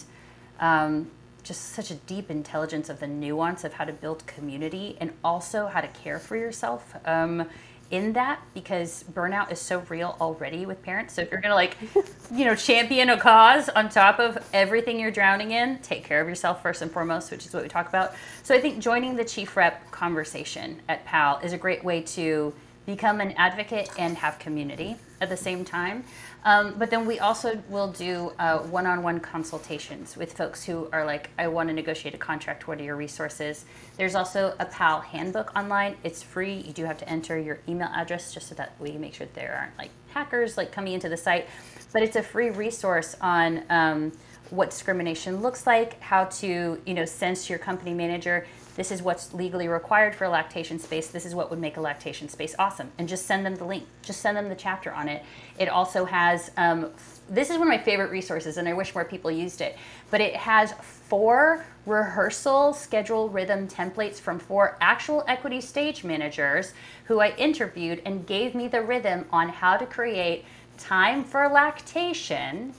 [0.59, 1.09] um,
[1.47, 5.67] just such a deep intelligence of the nuance of how to build community and also
[5.67, 7.47] how to care for yourself um,
[7.89, 11.13] in that because burnout is so real already with parents.
[11.13, 11.77] So if you're gonna like,
[12.33, 16.27] you know, champion a cause on top of everything you're drowning in, take care of
[16.27, 18.13] yourself first and foremost, which is what we talk about.
[18.43, 22.53] So I think joining the chief rep conversation at PAAL is a great way to
[22.85, 26.03] become an advocate and have community at the same time.
[26.45, 31.29] Um, but then we also will do uh, one-on-one consultations with folks who are like,
[31.37, 32.67] I want to negotiate a contract.
[32.67, 33.65] What are your resources?
[33.97, 35.97] There's also a PAAL handbook online.
[36.03, 36.53] It's free.
[36.53, 39.57] You do have to enter your email address just so that we make sure there
[39.59, 41.47] aren't like hackers like coming into the site.
[41.91, 44.11] But it's a free resource on um,
[44.49, 48.45] what discrimination looks like, how to you know sense your company manager.
[48.77, 51.07] This is what's legally required for a lactation space.
[51.07, 52.91] This is what would make a lactation space awesome.
[52.99, 53.85] And just send them the link.
[54.03, 55.25] Just send them the chapter on it.
[55.57, 56.51] It also has.
[56.55, 56.91] Um,
[57.27, 59.75] this is one of my favorite resources, and I wish more people used it.
[60.11, 66.73] But it has four rehearsal schedule rhythm templates from four actual equity stage managers
[67.05, 70.45] who I interviewed and gave me the rhythm on how to create
[70.77, 72.73] time for lactation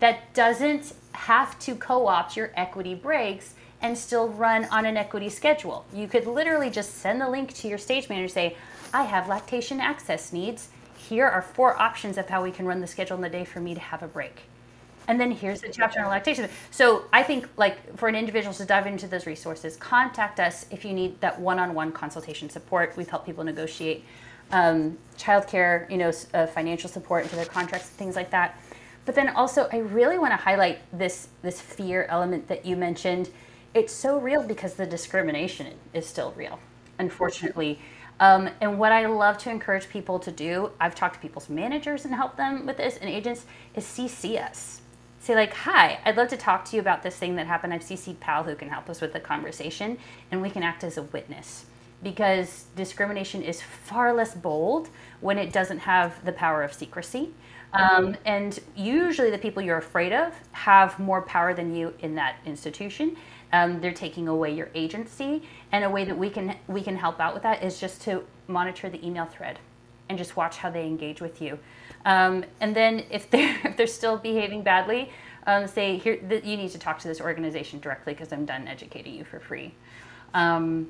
[0.00, 5.28] that doesn't have to co opt your equity breaks and still run on an equity
[5.28, 5.84] schedule.
[5.92, 8.56] You could literally just send the link to your stage manager say,
[8.94, 10.68] I have lactation access needs.
[11.08, 13.60] here are four options of how we can run the schedule in the day for
[13.60, 14.42] me to have a break.
[15.08, 16.48] And then here's the chapter on lactation.
[16.70, 20.84] So I think like for an individual to dive into those resources, contact us if
[20.84, 22.94] you need that one-on-one consultation support.
[22.96, 24.04] We've helped people negotiate
[24.52, 28.60] um, childcare, you know, uh, financial support into their contracts things like that.
[29.04, 33.30] But then also, I really want to highlight this this fear element that you mentioned.
[33.74, 36.58] It's so real because the discrimination is still real,
[36.98, 37.80] unfortunately.
[38.20, 42.04] Um, and what I love to encourage people to do, I've talked to people's managers
[42.04, 44.82] and help them with this, and agents, is CC us.
[45.20, 47.72] Say like, "Hi, I'd love to talk to you about this thing that happened.
[47.72, 49.96] I've CC'd PAAL who can help us with the conversation,
[50.30, 51.64] and we can act as a witness."
[52.02, 57.32] Because discrimination is far less bold when it doesn't have the power of secrecy.
[57.72, 62.36] Um, and usually, the people you're afraid of have more power than you in that
[62.44, 63.16] institution.
[63.52, 67.20] Um, they're taking away your agency, and a way that we can we can help
[67.20, 69.58] out with that is just to monitor the email thread
[70.08, 71.58] and just watch how they engage with you.
[72.04, 75.10] Um, and then if they're if they're still behaving badly,
[75.46, 78.68] um, say here th- you need to talk to this organization directly because I'm done
[78.68, 79.74] educating you for free.
[80.34, 80.88] Um,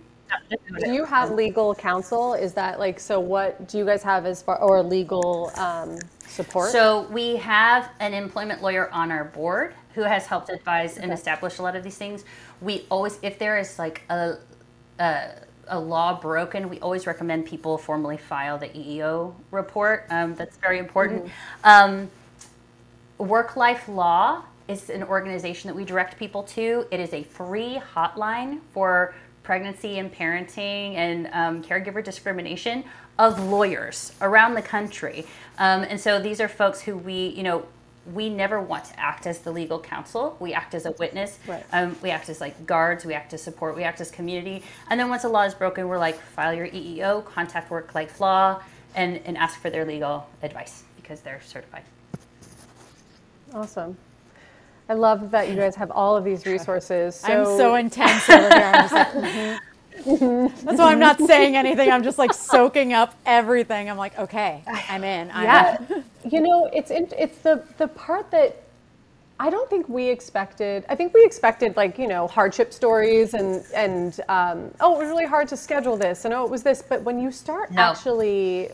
[0.79, 2.35] do you have legal counsel?
[2.35, 3.21] Is that like so?
[3.21, 6.71] What do you guys have as far or legal um, support?
[6.71, 11.59] So we have an employment lawyer on our board who has helped advise and establish
[11.59, 12.25] a lot of these things.
[12.63, 14.37] We always, if there is like a,
[14.99, 15.31] a,
[15.69, 20.07] a law broken, we always recommend people formally file the EEO report.
[20.11, 21.31] Um, that's very important.
[21.65, 22.11] Um,
[23.19, 26.87] Work Life Law is an organization that we direct people to.
[26.91, 32.85] It is a free hotline for pregnancy and parenting and um, caregiver discrimination
[33.19, 35.27] of lawyers around the country.
[35.59, 37.67] Um, and so these are folks who we, you know,
[38.13, 40.37] we never want to act as the legal counsel.
[40.41, 41.39] We act as a witness.
[41.47, 41.65] Right.
[41.73, 43.05] Um, we act as like guards.
[43.05, 43.77] We act as support.
[43.77, 44.65] We act as community.
[44.91, 48.21] And then once a law is broken, we're like, file your EEO, contact Work Life
[48.21, 48.61] Law,
[48.95, 51.83] and, and ask for their legal advice because they're certified.
[53.55, 53.97] Awesome.
[54.89, 57.15] I love that you guys have all of these resources.
[57.15, 58.73] So, I'm so intense over here.
[58.75, 59.13] I'm just like,
[60.05, 60.63] mhm.
[60.63, 61.91] That's why I'm not saying anything.
[61.91, 63.89] I'm just like soaking up everything.
[63.89, 65.31] I'm like, okay, I'm in.
[65.31, 66.05] I'm yeah, in.
[66.31, 68.57] You know, it's in, it's the the part that
[69.41, 70.85] I don't think we expected.
[70.89, 75.09] I think we expected like you know hardship stories and and um, oh, it was
[75.09, 76.83] really hard to schedule this, and oh, it was this.
[76.83, 77.83] But when you start No.
[77.83, 78.71] actually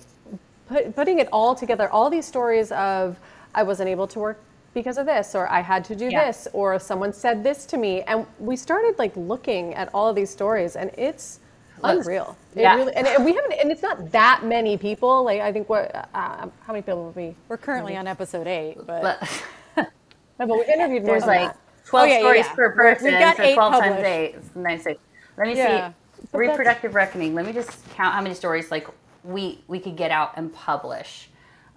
[0.68, 3.18] put, putting it all together, all these stories of
[3.54, 4.40] I wasn't able to work
[4.74, 6.26] because of this, or I had to do Yeah.
[6.26, 10.16] this, or someone said this to me, and we started like looking at all of
[10.16, 11.40] these stories, and it's
[11.85, 12.37] unreal.
[12.55, 12.77] It yeah.
[12.77, 15.25] really, and, and we haven't, and it's not that many people.
[15.25, 17.35] Like I think what, uh, how many people will we?
[17.49, 19.43] We're currently on episode eight, but, But
[20.38, 21.59] No, but we've interviewed more there's than like that.
[21.87, 22.55] 12 Oh, yeah, yeah, stories yeah.
[22.55, 23.05] per person.
[23.07, 24.07] we've got so eight 12 times published.
[24.07, 25.01] 8 is 96.
[25.37, 25.64] Let me Yeah.
[25.67, 25.71] see.
[25.73, 25.95] that's-
[26.33, 27.35] Reproductive reckoning.
[27.35, 28.88] Let me just count how many stories like
[29.25, 31.29] we we could get out and publish.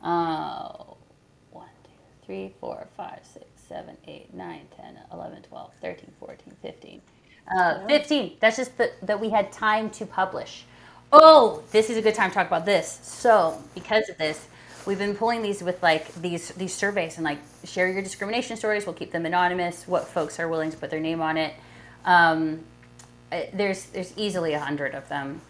[0.04, 0.74] Uh,
[1.52, 1.90] 1, 2,
[2.26, 7.02] 3, 4, 5, 6, 7, 8, 9, 10, 11, 12, 13, 14, 15.
[7.48, 8.38] Uh, 15.
[8.40, 10.66] That's just the, that we had time to publish.
[11.12, 13.00] Oh, this is a good time to talk about this.
[13.04, 14.48] So, because of this,
[14.86, 18.86] we've been pulling these with like these these surveys and like share your discrimination stories.
[18.86, 19.88] We'll keep them anonymous.
[19.88, 21.54] What folks are willing to put their name on it.
[22.06, 22.64] Um,
[23.32, 25.42] uh, there's there's easily a hundred of them.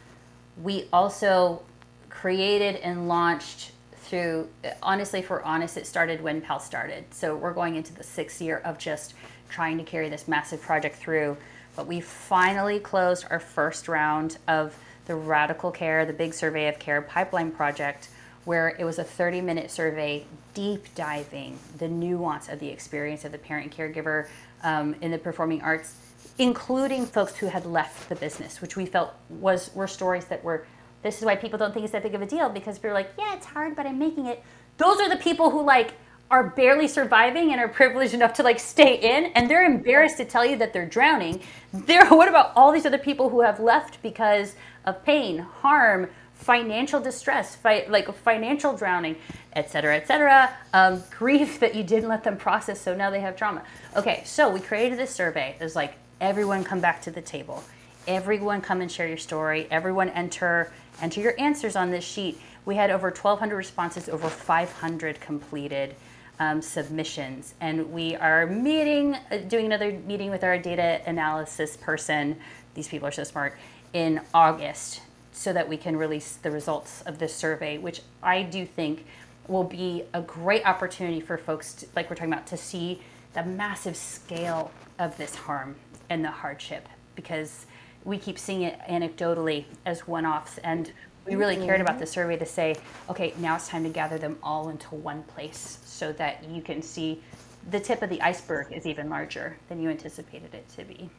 [0.62, 1.62] We also
[2.10, 4.50] created and launched through
[4.84, 8.58] honestly for honest it started when PAAL started so we're going into the sixth year
[8.66, 9.14] of just
[9.50, 11.38] trying to carry this massive project through
[11.76, 16.80] but we finally closed our first round of the radical care the big survey of
[16.80, 18.10] care pipeline project
[18.46, 23.32] where it was a 30 minute survey deep diving the nuance of the experience of
[23.32, 24.28] the parent caregiver
[24.64, 25.96] um, in the performing arts
[26.38, 30.66] including folks who had left the business which we felt was were stories that were
[31.04, 33.12] this is why people don't think it's that big of a deal because we're like
[33.18, 34.44] yeah it's hard but i'm making it.
[34.78, 35.94] Those are the people who like
[36.32, 40.26] are barely surviving and are privileged enough to like stay in and they're embarrassed to
[40.26, 41.42] tell you that they're drowning.
[41.74, 47.02] There what about all these other people who have left because of pain harm financial
[47.02, 49.16] distress fi- like financial drowning
[49.54, 53.20] et cetera et cetera um, grief that you didn't let them process so now they
[53.20, 53.62] have trauma?
[53.98, 55.56] Okay so we created this survey.
[55.60, 57.62] There's like everyone come back to the table.
[58.08, 59.68] Everyone come and share your story.
[59.70, 62.40] Everyone enter enter your answers on this sheet.
[62.64, 65.94] We had over 1200 responses over 500 completed
[66.42, 67.54] um, submissions.
[67.62, 72.36] And we are meeting uh, doing another meeting with our data analysis person.
[72.74, 73.58] These people are so smart.
[73.94, 75.02] In august
[75.34, 79.06] so that we can release the results of this survey which i do think
[79.48, 83.02] will be a great opportunity for folks to, like we're talking about to see
[83.34, 85.76] the massive scale of this harm
[86.10, 86.88] and the hardship.
[87.16, 87.66] Because
[88.04, 90.58] we keep seeing it anecdotally as one-offs.
[90.60, 90.92] And
[91.32, 92.76] we really cared about the survey to say,
[93.10, 96.82] okay, now it's time to gather them all into one place so that you can
[96.82, 97.22] see
[97.70, 101.10] the tip of the iceberg is even larger than you anticipated it to be.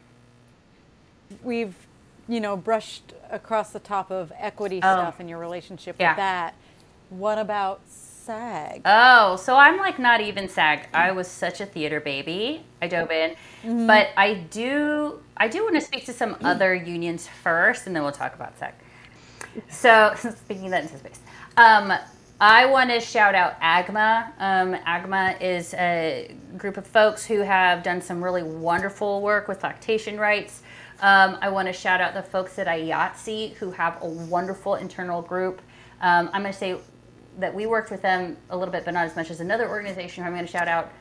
[1.42, 1.74] We've,
[2.28, 4.92] you know, brushed across the top of equity Oh.
[4.92, 6.10] stuff and your relationship Yeah.
[6.10, 6.54] with that.
[7.10, 8.82] What about SAG?
[8.84, 10.88] Oh, so I'm like not even SAG.
[10.92, 12.64] I was such a theater baby.
[12.80, 13.30] I dove in,
[13.62, 13.86] mm-hmm.
[13.86, 18.02] but I do I do want to speak to some other unions first, and then
[18.02, 18.74] we'll talk about SAG.
[19.68, 21.20] So speaking of that into space,
[21.56, 21.92] um,
[22.40, 24.32] I want to shout out AGMA.
[24.38, 29.62] Um, AGMA is a group of folks who have done some really wonderful work with
[29.62, 30.62] lactation rights.
[31.00, 35.22] Um, I want to shout out the folks at IATSE who have a wonderful internal
[35.22, 35.60] group.
[36.00, 36.78] Um, I'm going to say
[37.38, 40.24] that we worked with them a little bit, but not as much as another organization.
[40.24, 40.92] I'm going to shout out.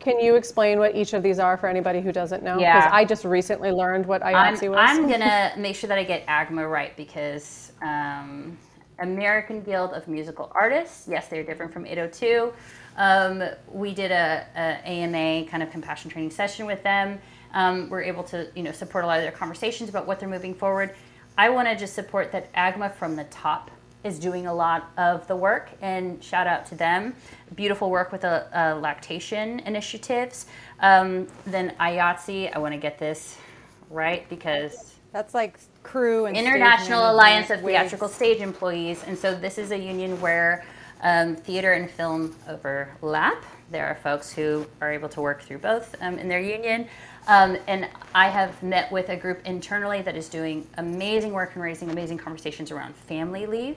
[0.00, 2.58] Can you explain what each of these are for anybody who doesn't know?
[2.58, 2.88] Yeah.
[2.90, 4.78] I just recently learned what I'm, was.
[4.78, 8.56] I'm gonna make sure that I get AGMA right because um,
[8.98, 12.52] American Guild of Musical Artists, yes, they're different from 802.
[12.96, 17.18] Um, we did a, a AMA kind of compassion training session with them.
[17.52, 20.28] Um, we're able to, you know, support a lot of their conversations about what they're
[20.28, 20.94] moving forward.
[21.36, 23.70] I want to just support that AGMA from the top
[24.02, 27.14] is doing a lot of the work and shout out to them.
[27.54, 30.46] Beautiful work with the uh, lactation initiatives.
[30.80, 33.36] Um, then IATSE, I want to get this
[33.90, 37.60] right because That's like crew and International Alliance of.
[37.60, 39.02] Theatrical Stage Employees.
[39.06, 40.64] And so this is a union where
[41.02, 43.44] um, theater and film overlap.
[43.70, 46.88] There are folks who are able to work through both um, in their union.
[47.28, 51.62] Um, and I have met with a group internally that is doing amazing work and
[51.62, 53.76] raising amazing conversations around family leave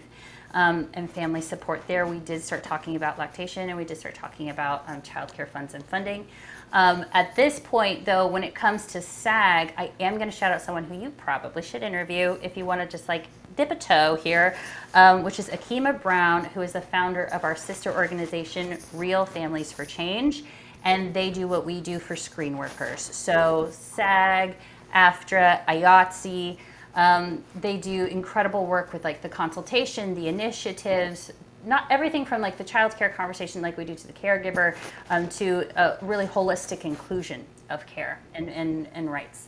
[0.53, 2.05] um, and family support there.
[2.05, 5.73] We did start talking about lactation and we did start talking about um, childcare funds
[5.73, 6.27] and funding.
[6.73, 10.51] Um, at this point, though, when it comes to SAG, I am going to shout
[10.51, 13.25] out someone who you probably should interview if you want to just like
[13.55, 14.55] dip a toe here,
[14.95, 19.71] um, which is Akima Brown, who is the founder of our sister organization, Reel Families
[19.71, 20.43] for Change.
[20.83, 23.01] And they do what we do for screen workers.
[23.01, 24.55] So, SAG,
[24.93, 26.57] AFTRA, IATSE,
[26.95, 31.31] um, they do incredible work with like the consultation, the initiatives,
[31.65, 34.75] not everything from like the child care conversation like we do to the caregiver
[35.09, 39.47] um, to a really holistic inclusion of care and, and, and rights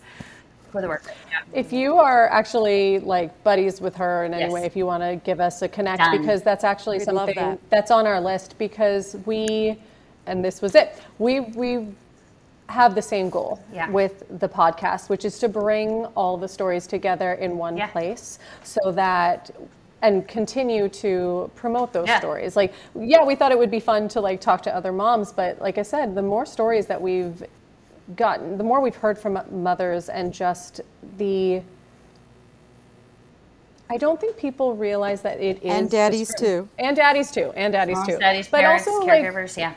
[0.71, 1.11] for the worker.
[1.29, 1.39] Yeah.
[1.53, 4.51] If you are actually like buddies with her in any Yes.
[4.51, 6.17] way, if you want to give us a connect, Done.
[6.19, 7.59] because that's actually We'd something that.
[7.69, 9.77] that's on our list because we,
[10.25, 11.87] and this was it, we we
[12.68, 13.89] have the same goal Yeah.
[13.89, 17.88] with the podcast, which is to bring all the stories together in one Yeah.
[17.88, 19.51] place, so that
[20.01, 22.20] and continue to promote those Yeah.
[22.20, 22.55] stories.
[22.55, 25.59] Like, yeah, we thought it would be fun to like talk to other moms, but
[25.61, 27.43] like I said, the more stories that we've
[28.16, 30.82] gotten, the more we've heard from mothers and just
[31.18, 31.61] the.
[33.89, 36.68] I don't think people realize that it is And daddies too.
[36.80, 38.18] and daddies too, and daddies Moms, too.
[38.18, 39.24] daddies, but parents, also like
[39.57, 39.74] yeah.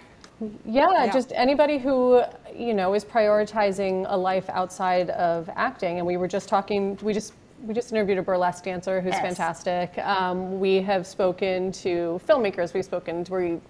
[0.66, 1.12] yeah, Yeah.
[1.12, 2.22] just anybody who
[2.58, 5.98] you know is prioritizing a life outside of acting.
[5.98, 6.98] And we were just talking.
[7.02, 7.32] We just
[7.62, 9.22] we just interviewed a burlesque dancer who's Yes.
[9.22, 9.98] fantastic.
[9.98, 12.72] Um, we have spoken to filmmakers.
[12.72, 13.60] We've spoken to, we, to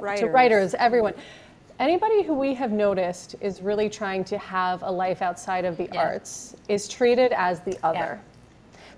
[0.00, 0.30] Writers.
[0.34, 0.74] writers.
[0.74, 1.14] Everyone.
[1.78, 5.88] Anybody who we have noticed is really trying to have a life outside of the
[5.92, 6.00] Yeah.
[6.02, 8.20] arts is treated as the other.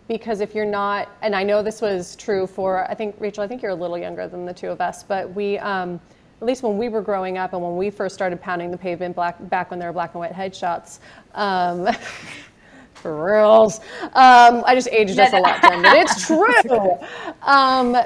[0.09, 3.47] Because if you're not, and I know this was true for, I think, Rachel, I
[3.47, 6.01] think you're a little younger than the two of us, but we, um,
[6.41, 9.15] at least when we were growing up and when we first started pounding the pavement
[9.15, 10.99] black, back when there were black and white headshots,
[11.35, 11.87] um,
[12.95, 13.81] for reals,
[14.15, 16.99] um, I just aged us a lot, Jen, but it's true.
[17.43, 17.97] Um,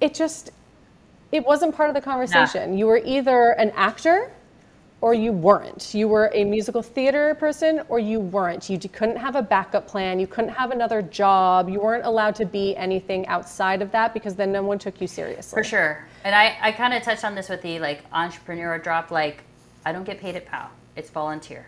[0.00, 0.50] it just,
[1.32, 2.78] it wasn't part of the conversation.
[2.78, 4.32] You were either an actor
[5.02, 5.92] or you weren't.
[5.94, 8.70] You were a musical theater person or you weren't.
[8.70, 10.20] You couldn't have a backup plan.
[10.20, 11.68] You couldn't have another job.
[11.68, 15.08] You weren't allowed to be anything outside of that because then no one took you
[15.08, 15.56] seriously.
[15.60, 16.06] For sure.
[16.22, 19.10] And I, I kind of touched on this with the like entrepreneur drop.
[19.10, 19.42] Like,
[19.84, 20.70] I don't get paid at PAAL.
[20.94, 21.66] It's volunteer.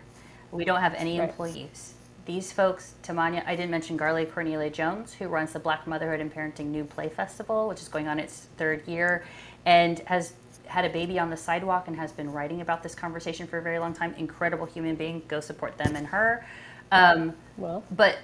[0.51, 1.27] We don't have any Right.
[1.29, 1.93] employees.
[2.25, 6.33] These folks, Tamanya, I didn't mention Garlia Cornelia Jones, who runs the Black Motherhood and
[6.33, 9.25] Parenting New Play Festival, which is going on its third year,
[9.65, 10.33] and has
[10.67, 13.61] had a baby on the sidewalk and has been writing about this conversation for a
[13.61, 14.13] very long time.
[14.17, 15.21] Incredible human being.
[15.27, 16.45] Go support them and her.
[16.91, 18.17] Um, Well, but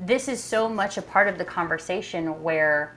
[0.00, 2.96] this is so much a part of the conversation where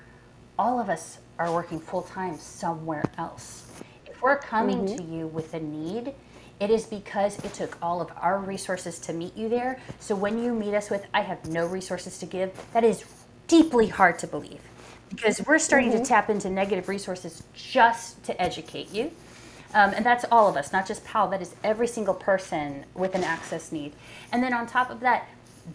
[0.58, 3.66] all of us are working full time somewhere else.
[4.06, 6.14] If we're coming to you with a need,
[6.60, 9.80] it is because it took all of our resources to meet you there.
[10.00, 13.04] So when you meet us with, I have no resources to give, that is
[13.48, 14.62] deeply hard to believe
[15.12, 19.12] because we're starting to tap into negative resources just to educate you.
[19.74, 21.30] Um, and that's all of us, not just PAAL.
[21.30, 23.94] That is every single person with an access need.
[24.32, 25.28] And then on top of that,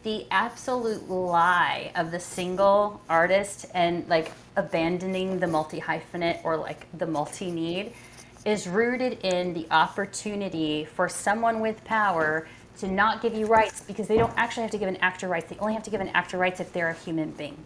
[0.03, 6.87] the absolute lie of the single artist and like abandoning the multi hyphenate or like
[6.99, 7.93] the multi need
[8.45, 12.47] is rooted in the opportunity for someone with power
[12.79, 15.49] to not give you rights because they don't actually have to give an actor rights.
[15.49, 17.57] They only have to give an actor rights if they're a human being.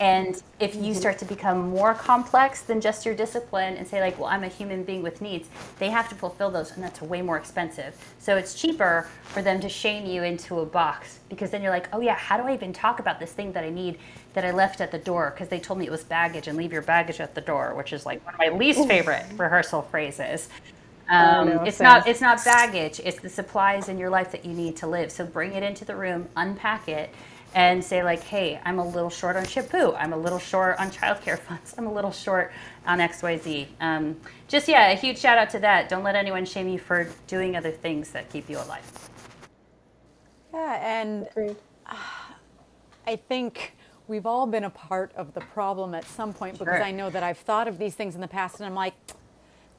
[0.00, 0.94] And if you mm-hmm.
[0.94, 4.48] start to become more complex than just your discipline and say, like, well, I'm a
[4.48, 7.94] human being with needs, they have to fulfill those, and that's way more expensive.
[8.18, 11.88] So it's cheaper for them to shame you into a box because then you're like,
[11.92, 13.98] oh, yeah, how do I even talk about this thing that I need
[14.34, 16.72] that I left at the door because they told me it was baggage and leave
[16.72, 20.48] your baggage at the door, which is like one of my least favorite rehearsal phrases.
[21.10, 23.00] Oh, um, no, it's not it's not baggage.
[23.04, 25.12] It's the supplies in your life that you need to live.
[25.12, 27.10] So bring it into the room, unpack it,
[27.54, 29.94] and say like, hey, I'm a little short on shampoo.
[29.94, 31.74] I'm a little short on childcare funds.
[31.78, 32.52] I'm a little short
[32.86, 33.68] on X, Y, Z.
[33.80, 34.16] Um,
[34.48, 35.88] just yeah, a huge shout out to that.
[35.88, 39.10] Don't let anyone shame you for doing other things that keep you alive.
[40.52, 41.54] Yeah, and
[41.86, 41.94] uh,
[43.06, 43.76] I think
[44.08, 47.22] we've all been a part of the problem at some point because I know that
[47.22, 48.94] I've thought of these things in the past, and I'm like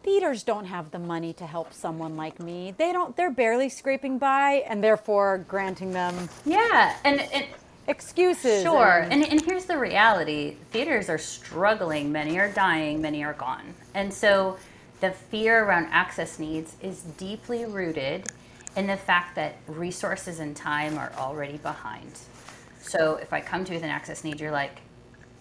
[0.06, 2.74] theaters don't have the money to help someone like me.
[2.78, 3.18] They don't.
[3.18, 6.30] They're barely scraping by, and therefore granting them.
[6.46, 7.46] Yeah, and, and
[7.88, 8.64] excuses.
[8.64, 9.08] Sure.
[9.10, 12.12] And, and, here's the reality theaters are struggling.
[12.12, 13.74] Many are dying, many are gone.
[13.94, 14.58] And so
[15.02, 18.32] the fear around access needs is deeply rooted
[18.76, 22.20] in the fact that resources and time are already behind.
[22.82, 24.82] So if I come to you with an access need, you're like,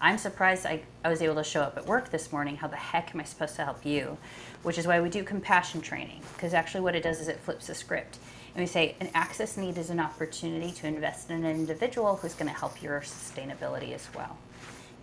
[0.01, 2.57] I'm surprised I, I was able to show up at work this morning.
[2.57, 4.17] How the heck am I supposed to help you?
[4.63, 7.67] Which is why we do compassion training, because actually what it does is it flips
[7.67, 8.19] the script
[8.55, 12.33] and we say an access need is an opportunity to invest in an individual who's
[12.33, 14.37] going to help your sustainability as well.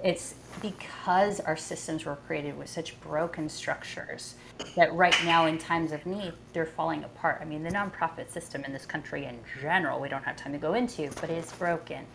[0.03, 4.35] It's because our systems were created with such broken structures
[4.75, 7.39] that right now, in times of need, they're falling apart.
[7.41, 10.59] I mean, the nonprofit system in this country in general, we don't have time to
[10.59, 12.07] go into, but it's broken.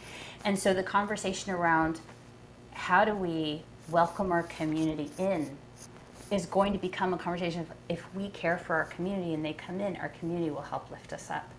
[0.43, 2.01] And so the conversation around
[2.71, 5.55] how do we welcome our community in
[6.31, 9.53] is going to become a conversation of if we care for our community and they
[9.53, 11.49] come in, our community will help lift us up.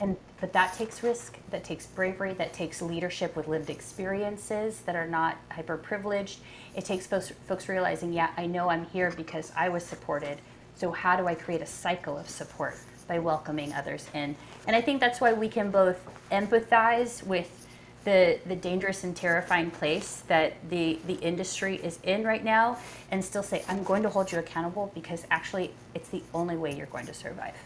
[0.00, 4.94] And but that takes risk, that takes bravery, that takes leadership with lived experiences that
[4.94, 6.40] are not hyper privileged.
[6.74, 10.38] It takes folks, folks realizing, yeah, I know I'm here because I was supported.
[10.74, 12.76] So how do I create a cycle of support
[13.08, 14.36] by welcoming others in?
[14.66, 15.98] And I think that's why we can both
[16.30, 17.65] empathize with
[18.06, 22.78] the, the dangerous and terrifying place that the, the industry is in right now
[23.10, 26.74] and still say, I'm going to hold you accountable because actually it's the only way
[26.74, 27.56] you're going to survive,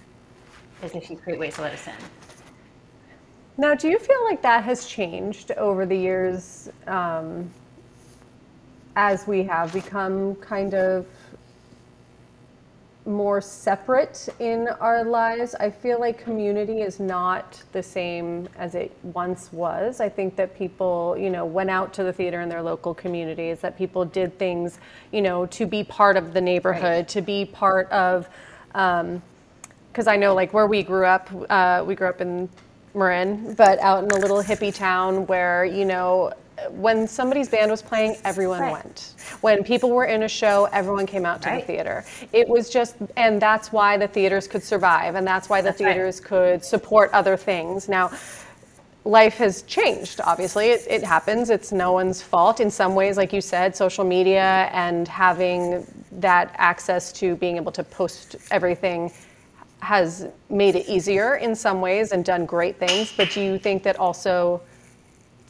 [0.83, 1.93] is if you create ways to let us in.
[3.59, 7.51] Now, do you feel like that has changed over the years um,
[8.97, 11.07] as we have become kind of
[13.11, 15.55] more separate in our lives.
[15.57, 20.01] I feel like community is not the same as it once was.
[20.01, 23.61] I think that people, you know, went out to the theater in their local communities,
[23.61, 24.79] that people did things,
[25.13, 27.09] you know, to be part of the neighborhood, right.
[27.09, 28.29] to be part of,
[28.69, 32.49] because um, I know like where we grew up, uh, we grew up in
[32.95, 36.33] Marin, but out in a little hippie town where, you know,
[36.71, 38.73] when somebody's band was playing, everyone right.
[38.73, 39.15] went.
[39.41, 41.61] When people were in a show, everyone came out to right.
[41.61, 42.05] the theater.
[42.33, 45.79] It was just, and that's why the theaters could survive, and that's why the that's
[45.79, 46.29] theaters right.
[46.29, 47.89] could support other things.
[47.89, 48.11] Now,
[49.05, 50.71] life has changed, obviously.
[50.71, 52.61] It, it, happens, it's no one's fault.
[52.61, 57.73] In some ways, like you said, social media and having that access to being able
[57.73, 59.11] to post everything
[59.81, 63.13] has made it easier in some ways and done great things.
[63.17, 64.61] But do you think that also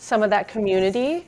[0.01, 1.26] some of that community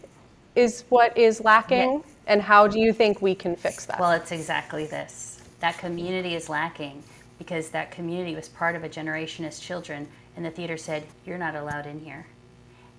[0.57, 1.93] is what is lacking?
[1.93, 2.01] Yeah.
[2.27, 4.01] And how do you think we can fix that?
[4.01, 5.43] Well, it's exactly this.
[5.61, 7.03] That community is lacking
[7.39, 11.39] because that community was part of a generation as children, and the theater said, You're
[11.39, 12.27] not allowed in here.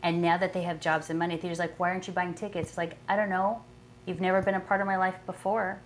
[0.03, 2.69] And now that they have jobs and money, theater's like, Why aren't you buying tickets?
[2.69, 3.61] It's like, I don't know.
[4.05, 5.79] You've never been a part of my life before.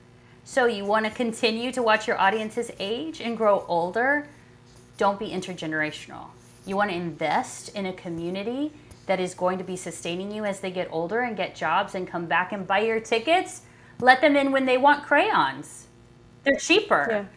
[0.44, 4.28] So you want to continue to watch your audiences age and grow older?
[4.98, 6.26] Don't be intergenerational.
[6.66, 8.72] You want to invest in a community
[9.08, 12.08] that is going to be sustaining you as they get older and get jobs and
[12.08, 13.62] come back and buy your tickets,
[14.00, 15.88] let them in when they want crayons.
[16.44, 17.28] They're cheaper.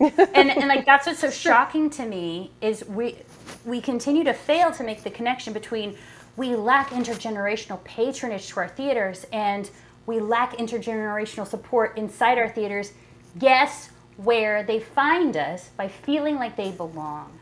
[0.00, 0.10] Yeah.
[0.34, 3.16] and, and like that's what's so shocking to me is we
[3.64, 5.96] we continue to fail to make the connection between
[6.36, 9.70] we lack intergenerational patronage to our theaters and
[10.04, 12.92] we lack intergenerational support inside our theaters.
[13.38, 17.38] Guess where they find us by feeling like they belong.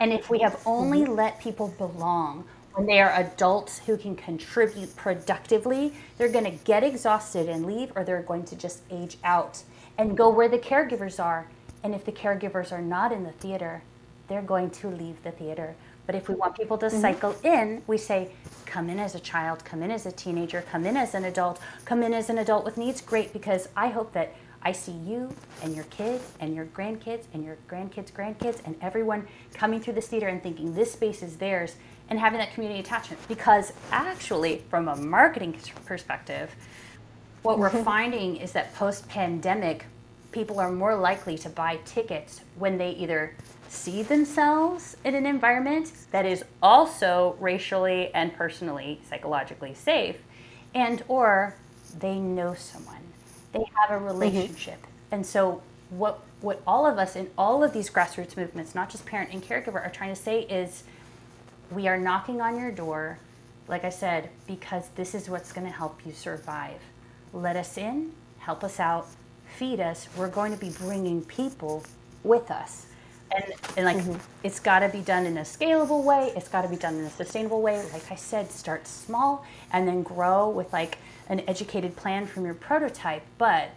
[0.00, 1.14] And if we have only mm-hmm.
[1.14, 2.44] let people belong,
[2.74, 7.92] when they are adults who can contribute productively, they're going to get exhausted and leave,
[7.96, 9.62] or they're going to just age out
[9.96, 11.48] and go where the caregivers are.
[11.82, 13.82] And if the caregivers are not in the theater,
[14.28, 15.74] they're going to leave the theater.
[16.06, 17.00] But if we want people to mm-hmm.
[17.00, 18.30] cycle in, we say,
[18.64, 21.60] come in as a child, come in as a teenager, come in as an adult,
[21.84, 23.00] come in as an adult with needs.
[23.00, 25.30] Great, because I hope that I see you
[25.62, 30.08] and your kid and your grandkids and your grandkids' grandkids and everyone coming through this
[30.08, 31.76] theater and thinking this space is theirs
[32.10, 33.20] and having that community attachment.
[33.28, 36.54] Because actually, from a marketing perspective,
[37.42, 37.84] what we're mm-hmm.
[37.84, 39.84] finding is that post pandemic,
[40.32, 43.34] people are more likely to buy tickets when they either
[43.68, 50.16] see themselves in an environment that is also racially and personally psychologically safe
[50.74, 51.54] and or
[51.98, 52.96] they know someone.
[53.52, 54.06] They have a mm-hmm.
[54.06, 54.86] relationship.
[55.10, 59.04] And so what what all of us in all of these grassroots movements not just
[59.06, 60.84] parent and caregiver are trying to say is
[61.70, 63.18] we are knocking on your door
[63.66, 66.80] like i said because this is what's going to help you survive.
[67.32, 69.06] Let us in help us out
[69.56, 70.08] feed us.
[70.16, 71.84] We're going to be bringing people
[72.22, 72.86] with us.
[73.34, 73.44] And,
[73.76, 74.18] and like mm-hmm.
[74.42, 77.04] it's got to be done in a scalable way it's got to be done in
[77.04, 77.84] a sustainable way.
[77.92, 80.98] Like i said start small and then grow with like
[81.28, 83.22] an educated plan from your prototype.
[83.36, 83.70] But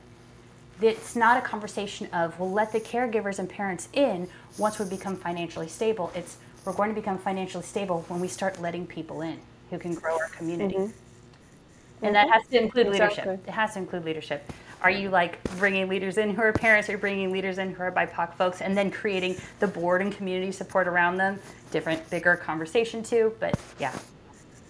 [0.82, 4.28] it's not a conversation of we'll let the caregivers and parents in
[4.58, 6.12] once we become financially stable.
[6.16, 9.40] It's we're going to become financially stable when we start letting people in
[9.70, 10.92] who can grow our community.
[12.04, 13.24] And that has to include Exactly.
[13.24, 14.52] leadership it has to include leadership.
[14.82, 16.90] Are you like bringing leaders in who are parents?
[16.90, 18.62] Are you bringing leaders in who are bipoc folks?
[18.62, 21.40] And then creating the board and community support around them.
[21.70, 23.98] Different bigger conversation too but yeah.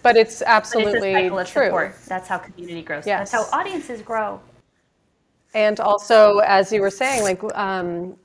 [0.02, 1.64] But it's but absolutely it's cycle of true.
[1.66, 3.06] support that's how community grows.
[3.06, 3.30] Yes.
[3.30, 4.40] that's how audiences grow.
[5.54, 8.16] And also, as you were saying, like um,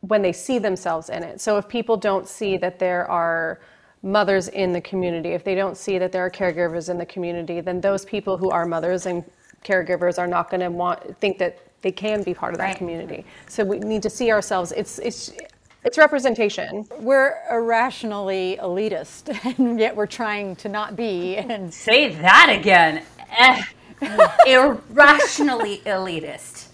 [0.00, 1.40] when they see themselves in it.
[1.40, 3.60] So if people don't see that there are
[4.02, 7.60] mothers in the community, if they don't see that there are caregivers in the community,
[7.60, 9.22] then those people who are mothers and
[9.64, 12.76] caregivers are not going to want think that they can be part of that Right.
[12.76, 13.24] community.
[13.48, 14.72] So we need to see ourselves.
[14.72, 15.32] It's it's
[15.84, 16.86] it's representation.
[16.98, 21.36] We're irrationally elitist, and yet we're trying to not be.
[21.36, 23.02] And say that again
[23.38, 23.62] Eh.
[24.46, 26.66] irrationally elitist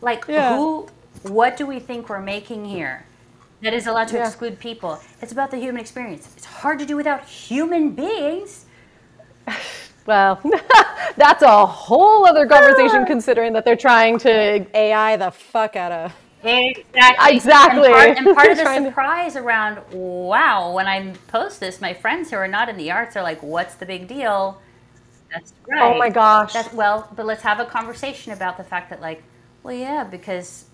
[0.00, 0.56] like Yeah.
[0.56, 0.88] who
[1.24, 3.04] what do we think we're making here
[3.62, 4.26] that is allowed to Yeah.
[4.26, 8.66] exclude people it's about the human experience it's hard to do without human beings
[10.04, 10.40] Well,
[11.16, 16.12] that's a whole other conversation considering that they're trying to AI the fuck out of.
[16.42, 17.36] Exactly.
[17.36, 17.86] Exactly.
[17.86, 21.80] And part, and part of the Trying to- surprise around, wow, when I post this,
[21.80, 24.60] my friends who are not in the arts are like, what's the big deal?
[25.32, 25.94] That's right.
[25.94, 26.52] Oh my gosh.
[26.52, 29.22] That's, well, but let's have a conversation about the fact that, like,
[29.62, 30.64] well, yeah, because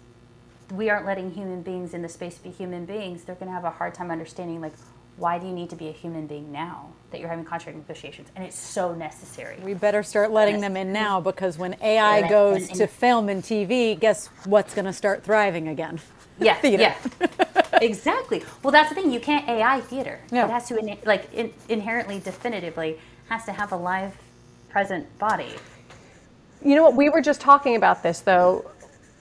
[0.72, 3.64] we aren't letting human beings in the space be human beings, they're going to have
[3.64, 4.74] a hard time understanding, like,
[5.16, 8.28] why do you need to be a human being now that you're having contract negotiations?
[8.36, 9.58] And it's so necessary.
[9.64, 12.88] We better start letting them in now because when AI Let goes them to in.
[12.88, 16.00] film and TV, guess what's going to start thriving again?
[16.40, 16.94] Yeah, Theater.
[17.20, 17.28] yeah,
[17.82, 18.44] exactly.
[18.62, 19.10] Well, that's the thing.
[19.10, 20.20] You can't AI theater.
[20.30, 20.44] Yeah.
[20.44, 22.96] It has to in, like in, inherently, definitively
[23.28, 24.16] has to have a live,
[24.68, 25.50] present body.
[26.64, 26.94] You know what?
[26.94, 28.70] We were just talking about this though,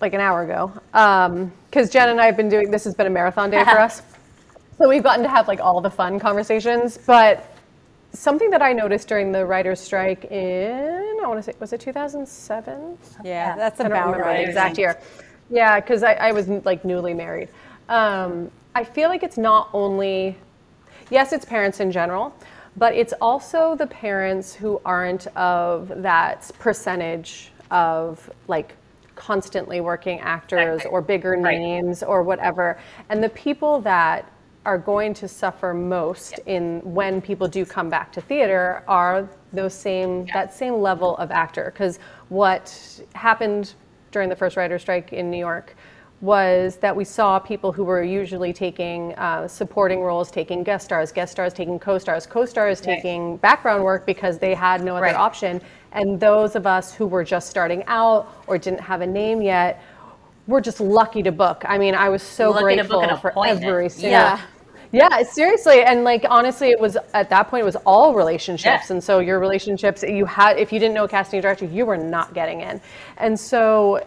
[0.01, 2.71] like an hour ago, because Jen and I have been doing.
[2.71, 4.01] This has been a marathon day for us,
[4.77, 6.97] so we've gotten to have like all the fun conversations.
[6.97, 7.53] But
[8.13, 11.81] something that I noticed during the writers' strike in I want to say was it
[11.81, 12.97] 2007?
[13.23, 14.43] Yeah, that's I don't about remember right.
[14.43, 14.97] the exact year.
[15.49, 17.49] Yeah, because I, I was like newly married.
[17.89, 20.37] Um, I feel like it's not only,
[21.09, 22.33] yes, it's parents in general,
[22.77, 28.75] but it's also the parents who aren't of that percentage of like
[29.17, 31.59] constantly working actors or bigger Right.
[31.59, 32.77] names or whatever.
[33.09, 34.31] And the people that
[34.65, 39.73] are going to suffer most in when people do come back to theater are those
[39.73, 41.99] same that same level of actor because
[42.29, 43.73] what happened
[44.11, 45.75] during the first writer strike in New York
[46.21, 51.11] was that we saw people who were usually taking uh, supporting roles taking guest stars
[51.11, 52.95] guest stars taking co-stars co-stars Right.
[52.95, 55.15] taking background work because they had no other Right.
[55.15, 55.61] option
[55.91, 59.81] and those of us who were just starting out or didn't have a name yet
[60.47, 64.11] were just lucky to book i mean i was so Lucky grateful for every single
[64.11, 64.39] Yeah.
[64.91, 68.93] yeah, seriously, and like honestly, it was at that point it was all relationships, Yeah.
[68.93, 71.97] and so your relationships you had if you didn't know a casting director, you were
[71.97, 72.79] not getting in,
[73.17, 74.01] and so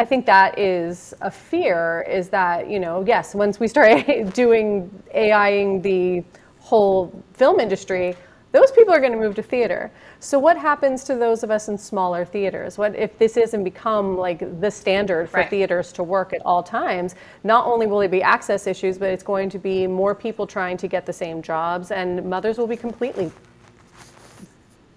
[0.00, 4.90] I think that is a fear is that you know yes, once we start doing
[5.14, 6.24] AIing the
[6.58, 8.16] whole film industry,
[8.52, 9.90] those people are going to move to theater.
[10.18, 12.78] So what happens to those of us in smaller theaters?
[12.78, 15.50] What if this isn't become like the standard for Right.
[15.50, 17.14] theaters to work at all times?
[17.44, 20.78] Not only will it be access issues, but it's going to be more people trying
[20.78, 23.30] to get the same jobs, and mothers will be completely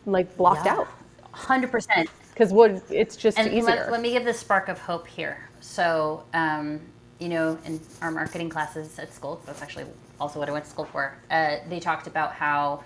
[0.05, 0.87] like blocked out
[1.33, 2.09] Hundred percent.
[2.33, 3.63] Because what it's just And easier.
[3.63, 5.49] let, let me give the spark of hope here.
[5.61, 6.81] So, um,
[7.19, 9.85] you know, in our marketing classes at school, that's actually
[10.19, 11.15] also what I went to school for.
[11.29, 12.83] Uh, they talked about how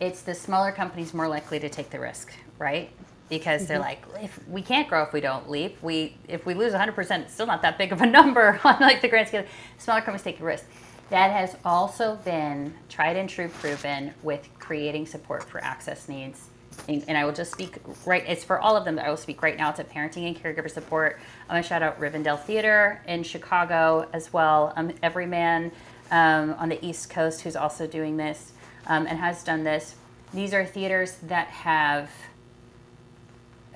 [0.00, 2.90] it's the smaller companies more likely to take the risk, right?
[3.28, 3.68] Because mm-hmm.
[3.68, 5.82] they're like, if we can't grow if we don't leap.
[5.82, 8.80] We if we lose 100, percent it's still not that big of a number on
[8.80, 9.44] like the grand scale.
[9.78, 10.64] Smaller companies take the risk.
[11.10, 16.48] That has also been tried and true proven with creating support for access needs.
[16.88, 19.56] And I will just speak right, it's for all of them, I will speak right
[19.56, 21.18] now to parenting and caregiver support.
[21.48, 24.72] I'm going to shout out Rivendell Theater in Chicago as well.
[24.76, 25.72] Um, Everyman
[26.10, 28.52] um, on the East Coast who's also doing this
[28.86, 29.96] um, and has done this.
[30.32, 32.10] These are theaters that have.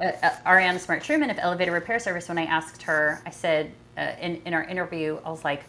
[0.01, 3.73] Uh, uh, Ariana Smart Truman of Elevator Repair Service, when I asked her, I said
[3.99, 5.63] uh, in, in our interview, I was like,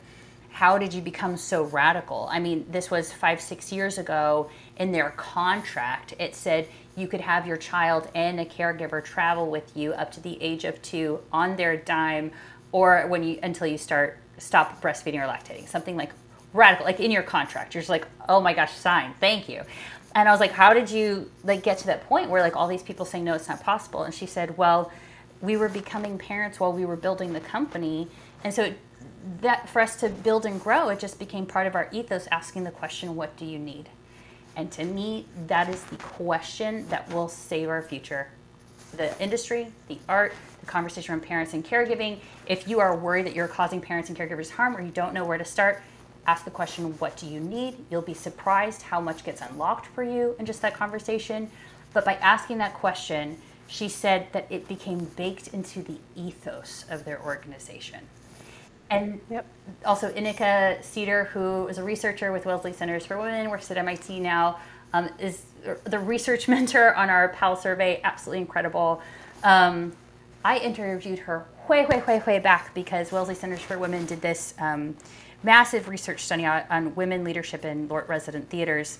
[0.51, 2.27] how did you become so radical?
[2.31, 6.13] I mean, this was five, six years ago in their contract.
[6.19, 10.19] It said you could have your child and a caregiver travel with you up to
[10.19, 12.31] the age of two on their dime
[12.71, 15.67] or when you until you start stop breastfeeding or lactating.
[15.67, 16.11] Something like
[16.53, 17.73] radical, like in your contract.
[17.73, 19.61] You're just like, oh my gosh, sign, thank you.
[20.13, 22.67] And I was like, how did you like get to that point where like all
[22.67, 24.03] these people saying no, it's not possible?
[24.03, 24.91] And she said, well,
[25.41, 28.07] we were becoming parents while we were building the company,
[28.43, 28.77] and so it
[29.41, 32.63] that for us to build and grow, it just became part of our ethos asking
[32.63, 33.89] the question, what do you need?
[34.55, 38.27] And to me, that is the question that will save our future.
[38.97, 42.19] The industry, the art, the conversation around parents and caregiving.
[42.45, 45.25] If you are worried that you're causing parents and caregivers harm or you don't know
[45.25, 45.81] where to start,
[46.27, 47.77] ask the question, what do you need?
[47.89, 51.49] You'll be surprised how much gets unlocked for you in just that conversation.
[51.93, 53.37] But by asking that question,
[53.67, 58.01] she said that it became baked into the ethos of their organization.
[58.91, 59.47] And yep.
[59.85, 64.19] also Ineke Ceder, who is a researcher with Wellesley Centers for Women, works at MIT
[64.19, 64.59] now,
[64.91, 65.43] um, is
[65.85, 68.01] the research mentor on our PAAL survey.
[68.03, 69.01] Absolutely incredible.
[69.43, 69.93] Um,
[70.43, 74.53] I interviewed her way, way, way, way back because Wellesley Centers for Women did this
[74.59, 74.97] um,
[75.41, 78.99] massive research study on, on women leadership in LORT resident theaters.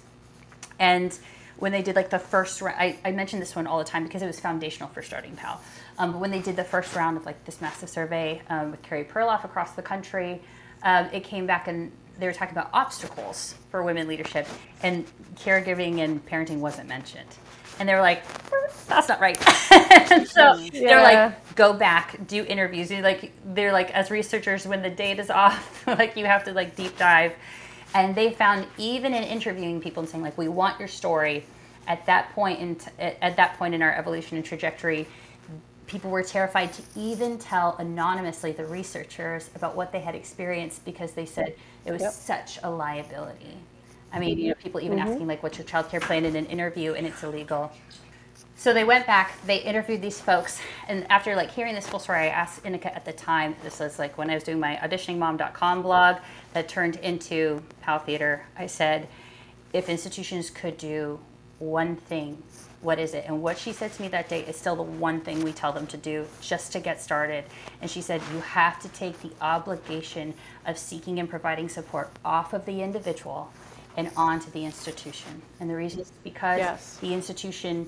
[0.80, 1.18] And
[1.58, 4.22] when they did like the first I, I mention this one all the time because
[4.22, 5.60] it was foundational for starting PAAL.
[6.02, 8.82] Um, but when they did the first round of like this massive survey um, with
[8.82, 10.42] Carey Perloff across the country,
[10.82, 14.48] um, it came back and they were talking about obstacles for women leadership,
[14.82, 17.30] and caregiving and parenting wasn't mentioned.
[17.80, 18.24] And they were like,
[18.88, 19.40] "That's not right."
[20.28, 20.70] so yeah.
[20.72, 25.30] they're like, "Go back, do interviews." And like they're like, as researchers, when the data's
[25.30, 27.34] off, like you have to like deep dive.
[27.94, 31.46] And they found even in interviewing people and saying like, "We want your story."
[31.88, 35.08] At that point in t- at that point in our evolution and trajectory,
[35.92, 41.12] people were terrified to even tell anonymously the researchers about what they had experienced because
[41.12, 41.54] they said
[41.86, 42.14] it was yep.
[42.14, 43.58] such a liability.
[44.14, 45.10] I mean, you know, people even mm-hmm.
[45.10, 47.72] asking like, "What's your child care plan?" in an interview, and it's illegal.
[48.56, 52.20] So they went back, they interviewed these folks, and after like hearing this full story,
[52.20, 53.56] I asked Ineke at the time.
[53.64, 56.18] This was like when I was doing my auditioningmom.com blog
[56.54, 58.46] that turned into PAAL Theater.
[58.58, 59.08] I said,
[59.74, 61.20] if institutions could do
[61.60, 62.42] one thing
[62.82, 63.26] what is it?
[63.28, 65.72] And what she said to me that day is still the one thing we tell
[65.72, 67.44] them to do just to get started.
[67.82, 70.34] And she said, you have to take the obligation
[70.66, 73.52] of seeking and providing support off of the individual
[73.98, 75.42] and onto the institution.
[75.60, 76.98] And the reason is because yes.
[76.98, 77.88] the institution,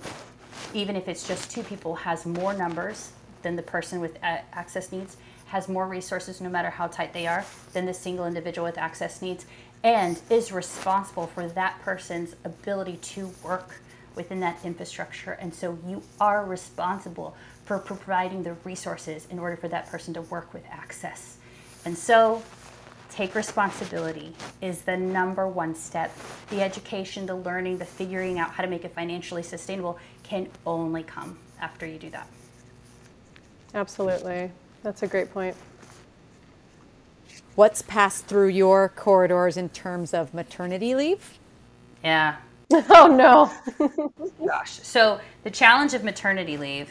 [0.74, 5.18] even if it's just two people, has more numbers than the person with access needs,
[5.48, 9.22] has more resources no matter how tight they are than the single individual with access
[9.22, 9.46] needs,
[9.84, 13.76] and is responsible for that person's ability to work
[14.16, 15.32] within that infrastructure.
[15.34, 17.36] And so you are responsible
[17.66, 21.38] for providing the resources in order for that person to work with access.
[21.86, 22.44] And so
[23.10, 26.16] take responsibility is the number one step.
[26.50, 31.04] The education, the learning, the figuring out how to make it financially sustainable can only
[31.04, 32.28] come after you do that.
[33.74, 34.52] Absolutely.
[34.84, 35.56] That's a great point.
[37.56, 41.38] What's passed through your corridors in terms of maternity leave?
[42.04, 42.38] Yeah,
[42.90, 43.52] Oh no.
[44.48, 44.80] Gosh.
[44.82, 46.90] So the challenge of maternity leave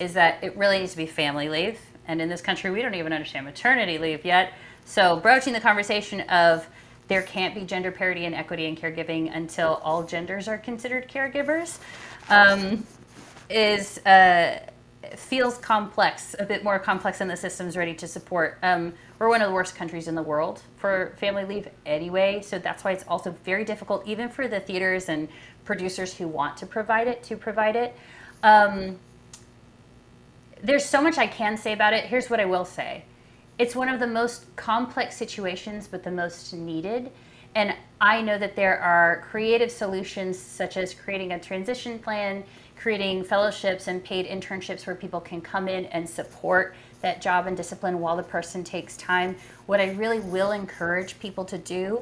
[0.00, 1.78] is that it really needs to be family leave.
[2.06, 4.52] And in this country, we don't even understand maternity leave yet.
[4.84, 6.66] So broaching the conversation of
[7.08, 11.78] there can't be gender parity and equity in caregiving until all genders are considered caregivers
[12.30, 12.86] um,
[13.50, 14.58] is uh,
[15.16, 18.58] feels complex, a bit more complex than the system's ready to support.
[18.62, 22.58] Um, we're one of the worst countries in the world for family leave anyway, so
[22.58, 25.28] that's why it's also very difficult, even for the theaters and
[25.64, 27.96] producers who want to provide it, to provide it.
[28.42, 28.98] Um,
[30.62, 32.04] there's so much I can say about it.
[32.04, 33.04] Here's what I will say
[33.58, 37.12] it's one of the most complex situations, but the most needed.
[37.54, 42.42] And I know that there are creative solutions, such as creating a transition plan,
[42.76, 46.74] creating fellowships and paid internships where people can come in and support
[47.04, 49.36] that job and discipline while the person takes time.
[49.66, 52.00] What I really will encourage people to do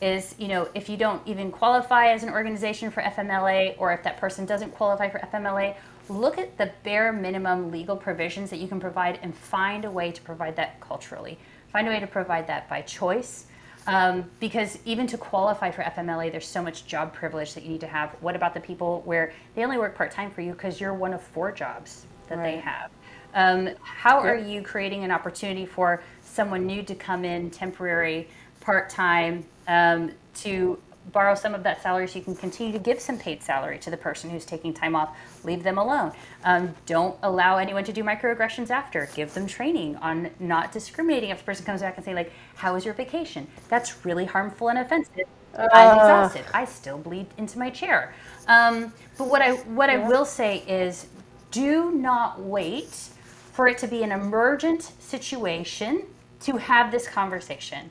[0.00, 4.02] is, you know, if you don't even qualify as an organization for FMLA, or if
[4.04, 5.76] that person doesn't qualify for FMLA,
[6.08, 10.12] look at the bare minimum legal provisions that you can provide and find a way
[10.12, 11.38] to provide that culturally.
[11.72, 13.46] Find a way to provide that by choice.
[13.86, 17.80] Um, because even to qualify for FMLA, there's so much job privilege that you need
[17.82, 18.10] to have.
[18.20, 21.12] What about the people where they only work part time for you because you're one
[21.12, 22.90] of four jobs that they have?
[23.34, 28.28] Um, how are you creating an opportunity for someone new to come in, temporary,
[28.60, 30.78] part time, um, to
[31.12, 33.90] borrow some of that salary so you can continue to give some paid salary to
[33.90, 35.16] the person who's taking time off?
[35.44, 36.12] Leave them alone.
[36.44, 39.08] Um, don't allow anyone to do microaggressions after.
[39.14, 42.74] Give them training on not discriminating if the person comes back and say like, "How
[42.74, 45.26] was your vacation?" That's really harmful and offensive.
[45.56, 46.44] I'm exhausted.
[46.52, 48.14] I still bleed into my chair.
[48.48, 51.06] Um, but what I what I will say is,
[51.50, 53.10] do not wait
[53.54, 56.02] for it to be an emergent situation
[56.40, 57.88] to have this conversation.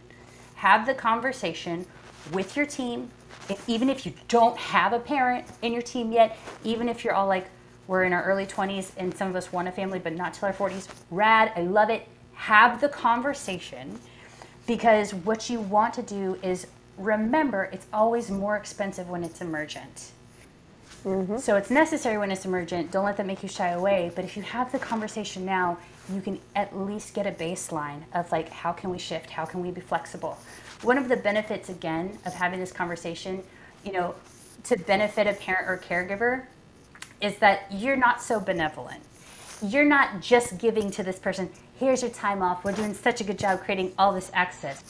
[0.55, 1.85] Have the conversation
[2.33, 3.09] with your team.
[3.49, 7.13] If, even if you don't have a parent in your team yet, even if you're
[7.13, 7.47] all like,
[7.87, 10.47] we're in our early 20s and some of us want a family, but not till
[10.47, 12.09] our 40s, rad, I love it.
[12.33, 13.99] Have the conversation
[14.67, 20.11] because what you want to do is remember it's always more expensive when it's emergent.
[21.05, 21.37] Mm-hmm.
[21.37, 22.91] So it's necessary when it's emergent.
[22.91, 24.11] Don't let that make you shy away.
[24.15, 25.77] But if you have the conversation now,
[26.13, 29.29] you can at least get a baseline of like, how can we shift?
[29.29, 30.37] How can we be flexible?
[30.81, 33.43] One of the benefits, again, of having this conversation,
[33.83, 34.15] you know,
[34.65, 36.45] to benefit a parent or caregiver
[37.21, 39.01] is that you're not so benevolent.
[39.61, 41.49] You're not just giving to this person,
[41.79, 42.63] here's your time off.
[42.63, 44.83] We're doing such a good job creating all this access.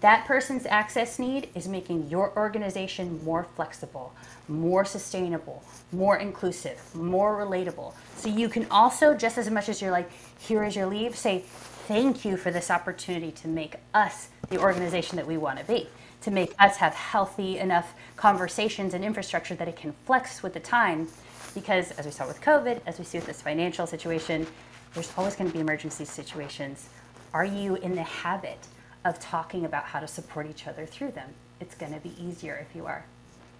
[0.00, 4.14] That person's access need is making your organization more flexible,
[4.46, 7.94] more sustainable, more inclusive, more relatable.
[8.16, 11.40] So you can also, just as much as you're like, here is your leave, say,
[11.88, 15.88] thank you for this opportunity to make us the organization that we want to be,
[16.20, 20.60] to make us have healthy enough conversations and infrastructure that it can flex with the
[20.60, 21.08] time.
[21.54, 24.46] Because as we saw with COVID, as we see with this financial situation,
[24.94, 26.88] there's always going to be emergency situations.
[27.34, 28.58] Are you in the habit
[29.04, 31.30] of talking about how to support each other through them?
[31.60, 33.04] It's going to be easier if you are.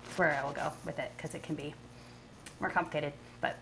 [0.05, 1.75] That's where I will go with it because it can be
[2.61, 3.57] more complicated, but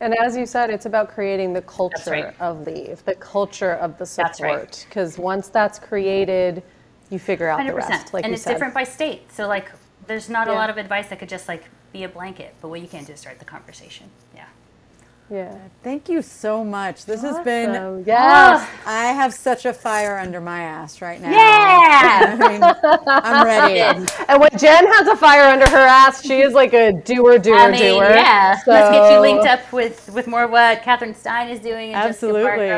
[0.00, 2.40] And as you said, it's about creating the culture right.
[2.40, 4.84] of leave, the culture of the support.
[4.88, 6.62] Because once that's created,
[7.10, 8.14] you figure out the hundred rest.
[8.14, 8.52] Like and it's said.
[8.52, 9.32] different by state.
[9.32, 9.70] So like,
[10.06, 12.54] there's not a lot of advice that could just like be a blanket.
[12.60, 14.08] But what you can do is start the conversation.
[14.34, 14.46] Yeah.
[15.30, 15.54] Yeah.
[15.82, 17.04] Thank you so much.
[17.04, 17.74] This has been.
[17.74, 18.66] So, yes.
[18.86, 21.30] I have such a fire under my ass right now.
[21.30, 22.36] Yeah.
[22.40, 22.62] I mean,
[23.06, 24.06] I'm ready.
[24.28, 27.56] And when Jen has a fire under her ass, she is like a doer, doer,
[27.56, 28.04] I mean, doer.
[28.10, 28.58] yeah.
[28.66, 31.96] Let's get you linked up with with more of what Catherine Stein is doing and
[32.08, 32.68] Absolutely.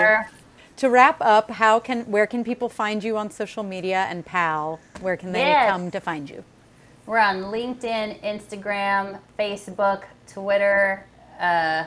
[0.76, 4.80] To wrap up, how can where can people find you on social media and PAAL?
[5.01, 5.70] Where can they Yes.
[5.70, 6.42] come to find you?
[7.07, 11.05] We're on LinkedIn, Instagram, Facebook, Twitter,
[11.40, 11.84] uh,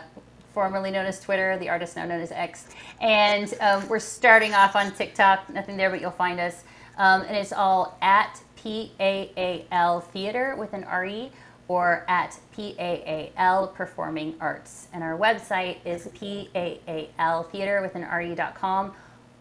[0.53, 2.67] formerly known as Twitter, the artist now known as X.
[3.01, 5.49] And um, we're starting off on TikTok.
[5.49, 6.63] Nothing there, but you'll find us.
[6.97, 11.31] Um, and it's all at PAAL Theater with an RE
[11.67, 14.87] or at PAAL Performing Arts.
[14.93, 18.93] And our website is PAAL Theater with an RE.com.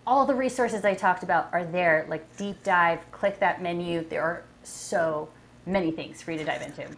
[0.06, 4.04] All the resources I talked about are there, like deep dive, click that menu.
[4.08, 5.28] There are so
[5.66, 6.88] many things for you to dive into.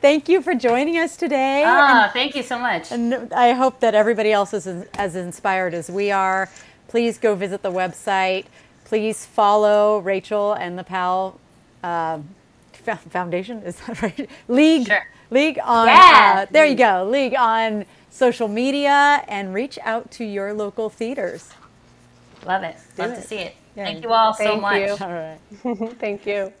[0.00, 1.64] Thank you for joining us today.
[1.66, 2.92] Ah, thank you so much.
[2.92, 6.48] And I hope that everybody else is as- as inspired as we are.
[6.86, 8.44] Please go visit the website.
[8.84, 11.38] Please follow Rachel and the PAAL
[11.82, 12.18] uh,
[13.10, 13.62] Foundation.
[13.64, 14.30] Is that right?
[14.46, 14.86] League.
[14.86, 15.06] Sure.
[15.30, 15.88] League on.
[15.88, 16.44] Yeah.
[16.44, 17.04] Uh, there you go.
[17.04, 21.50] League on social media and reach out to your local theaters.
[22.46, 22.76] Love it.
[22.96, 23.56] Love to see it.
[23.76, 23.84] Yeah.
[23.84, 24.80] Thank you all so Thank much.
[24.80, 24.96] you.
[25.04, 25.38] All right.
[25.98, 26.52] Thank you.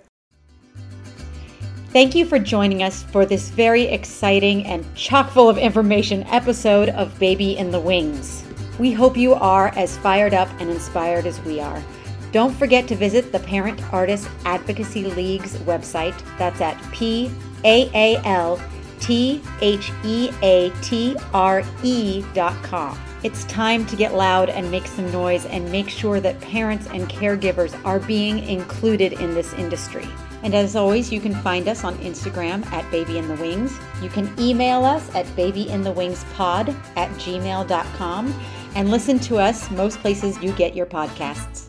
[1.90, 6.90] Thank you for joining us for this very exciting and chock full of information episode
[6.90, 8.44] of Baby in the Wings.
[8.78, 11.82] We hope you are as fired up and inspired as we are.
[12.30, 16.14] Don't forget to visit the Parent Artist Advocacy League's website.
[16.36, 17.30] That's at P
[17.64, 18.60] A A L
[19.00, 22.98] T H E A T R E dot com.
[23.22, 27.08] It's time to get loud and make some noise and make sure that parents and
[27.08, 30.06] caregivers are being included in this industry.
[30.42, 33.76] And as always, you can find us on Instagram at Baby in the Wings.
[34.02, 38.40] You can email us at babyinthewingspod at gmail.com
[38.74, 41.67] and listen to us most places you get your podcasts.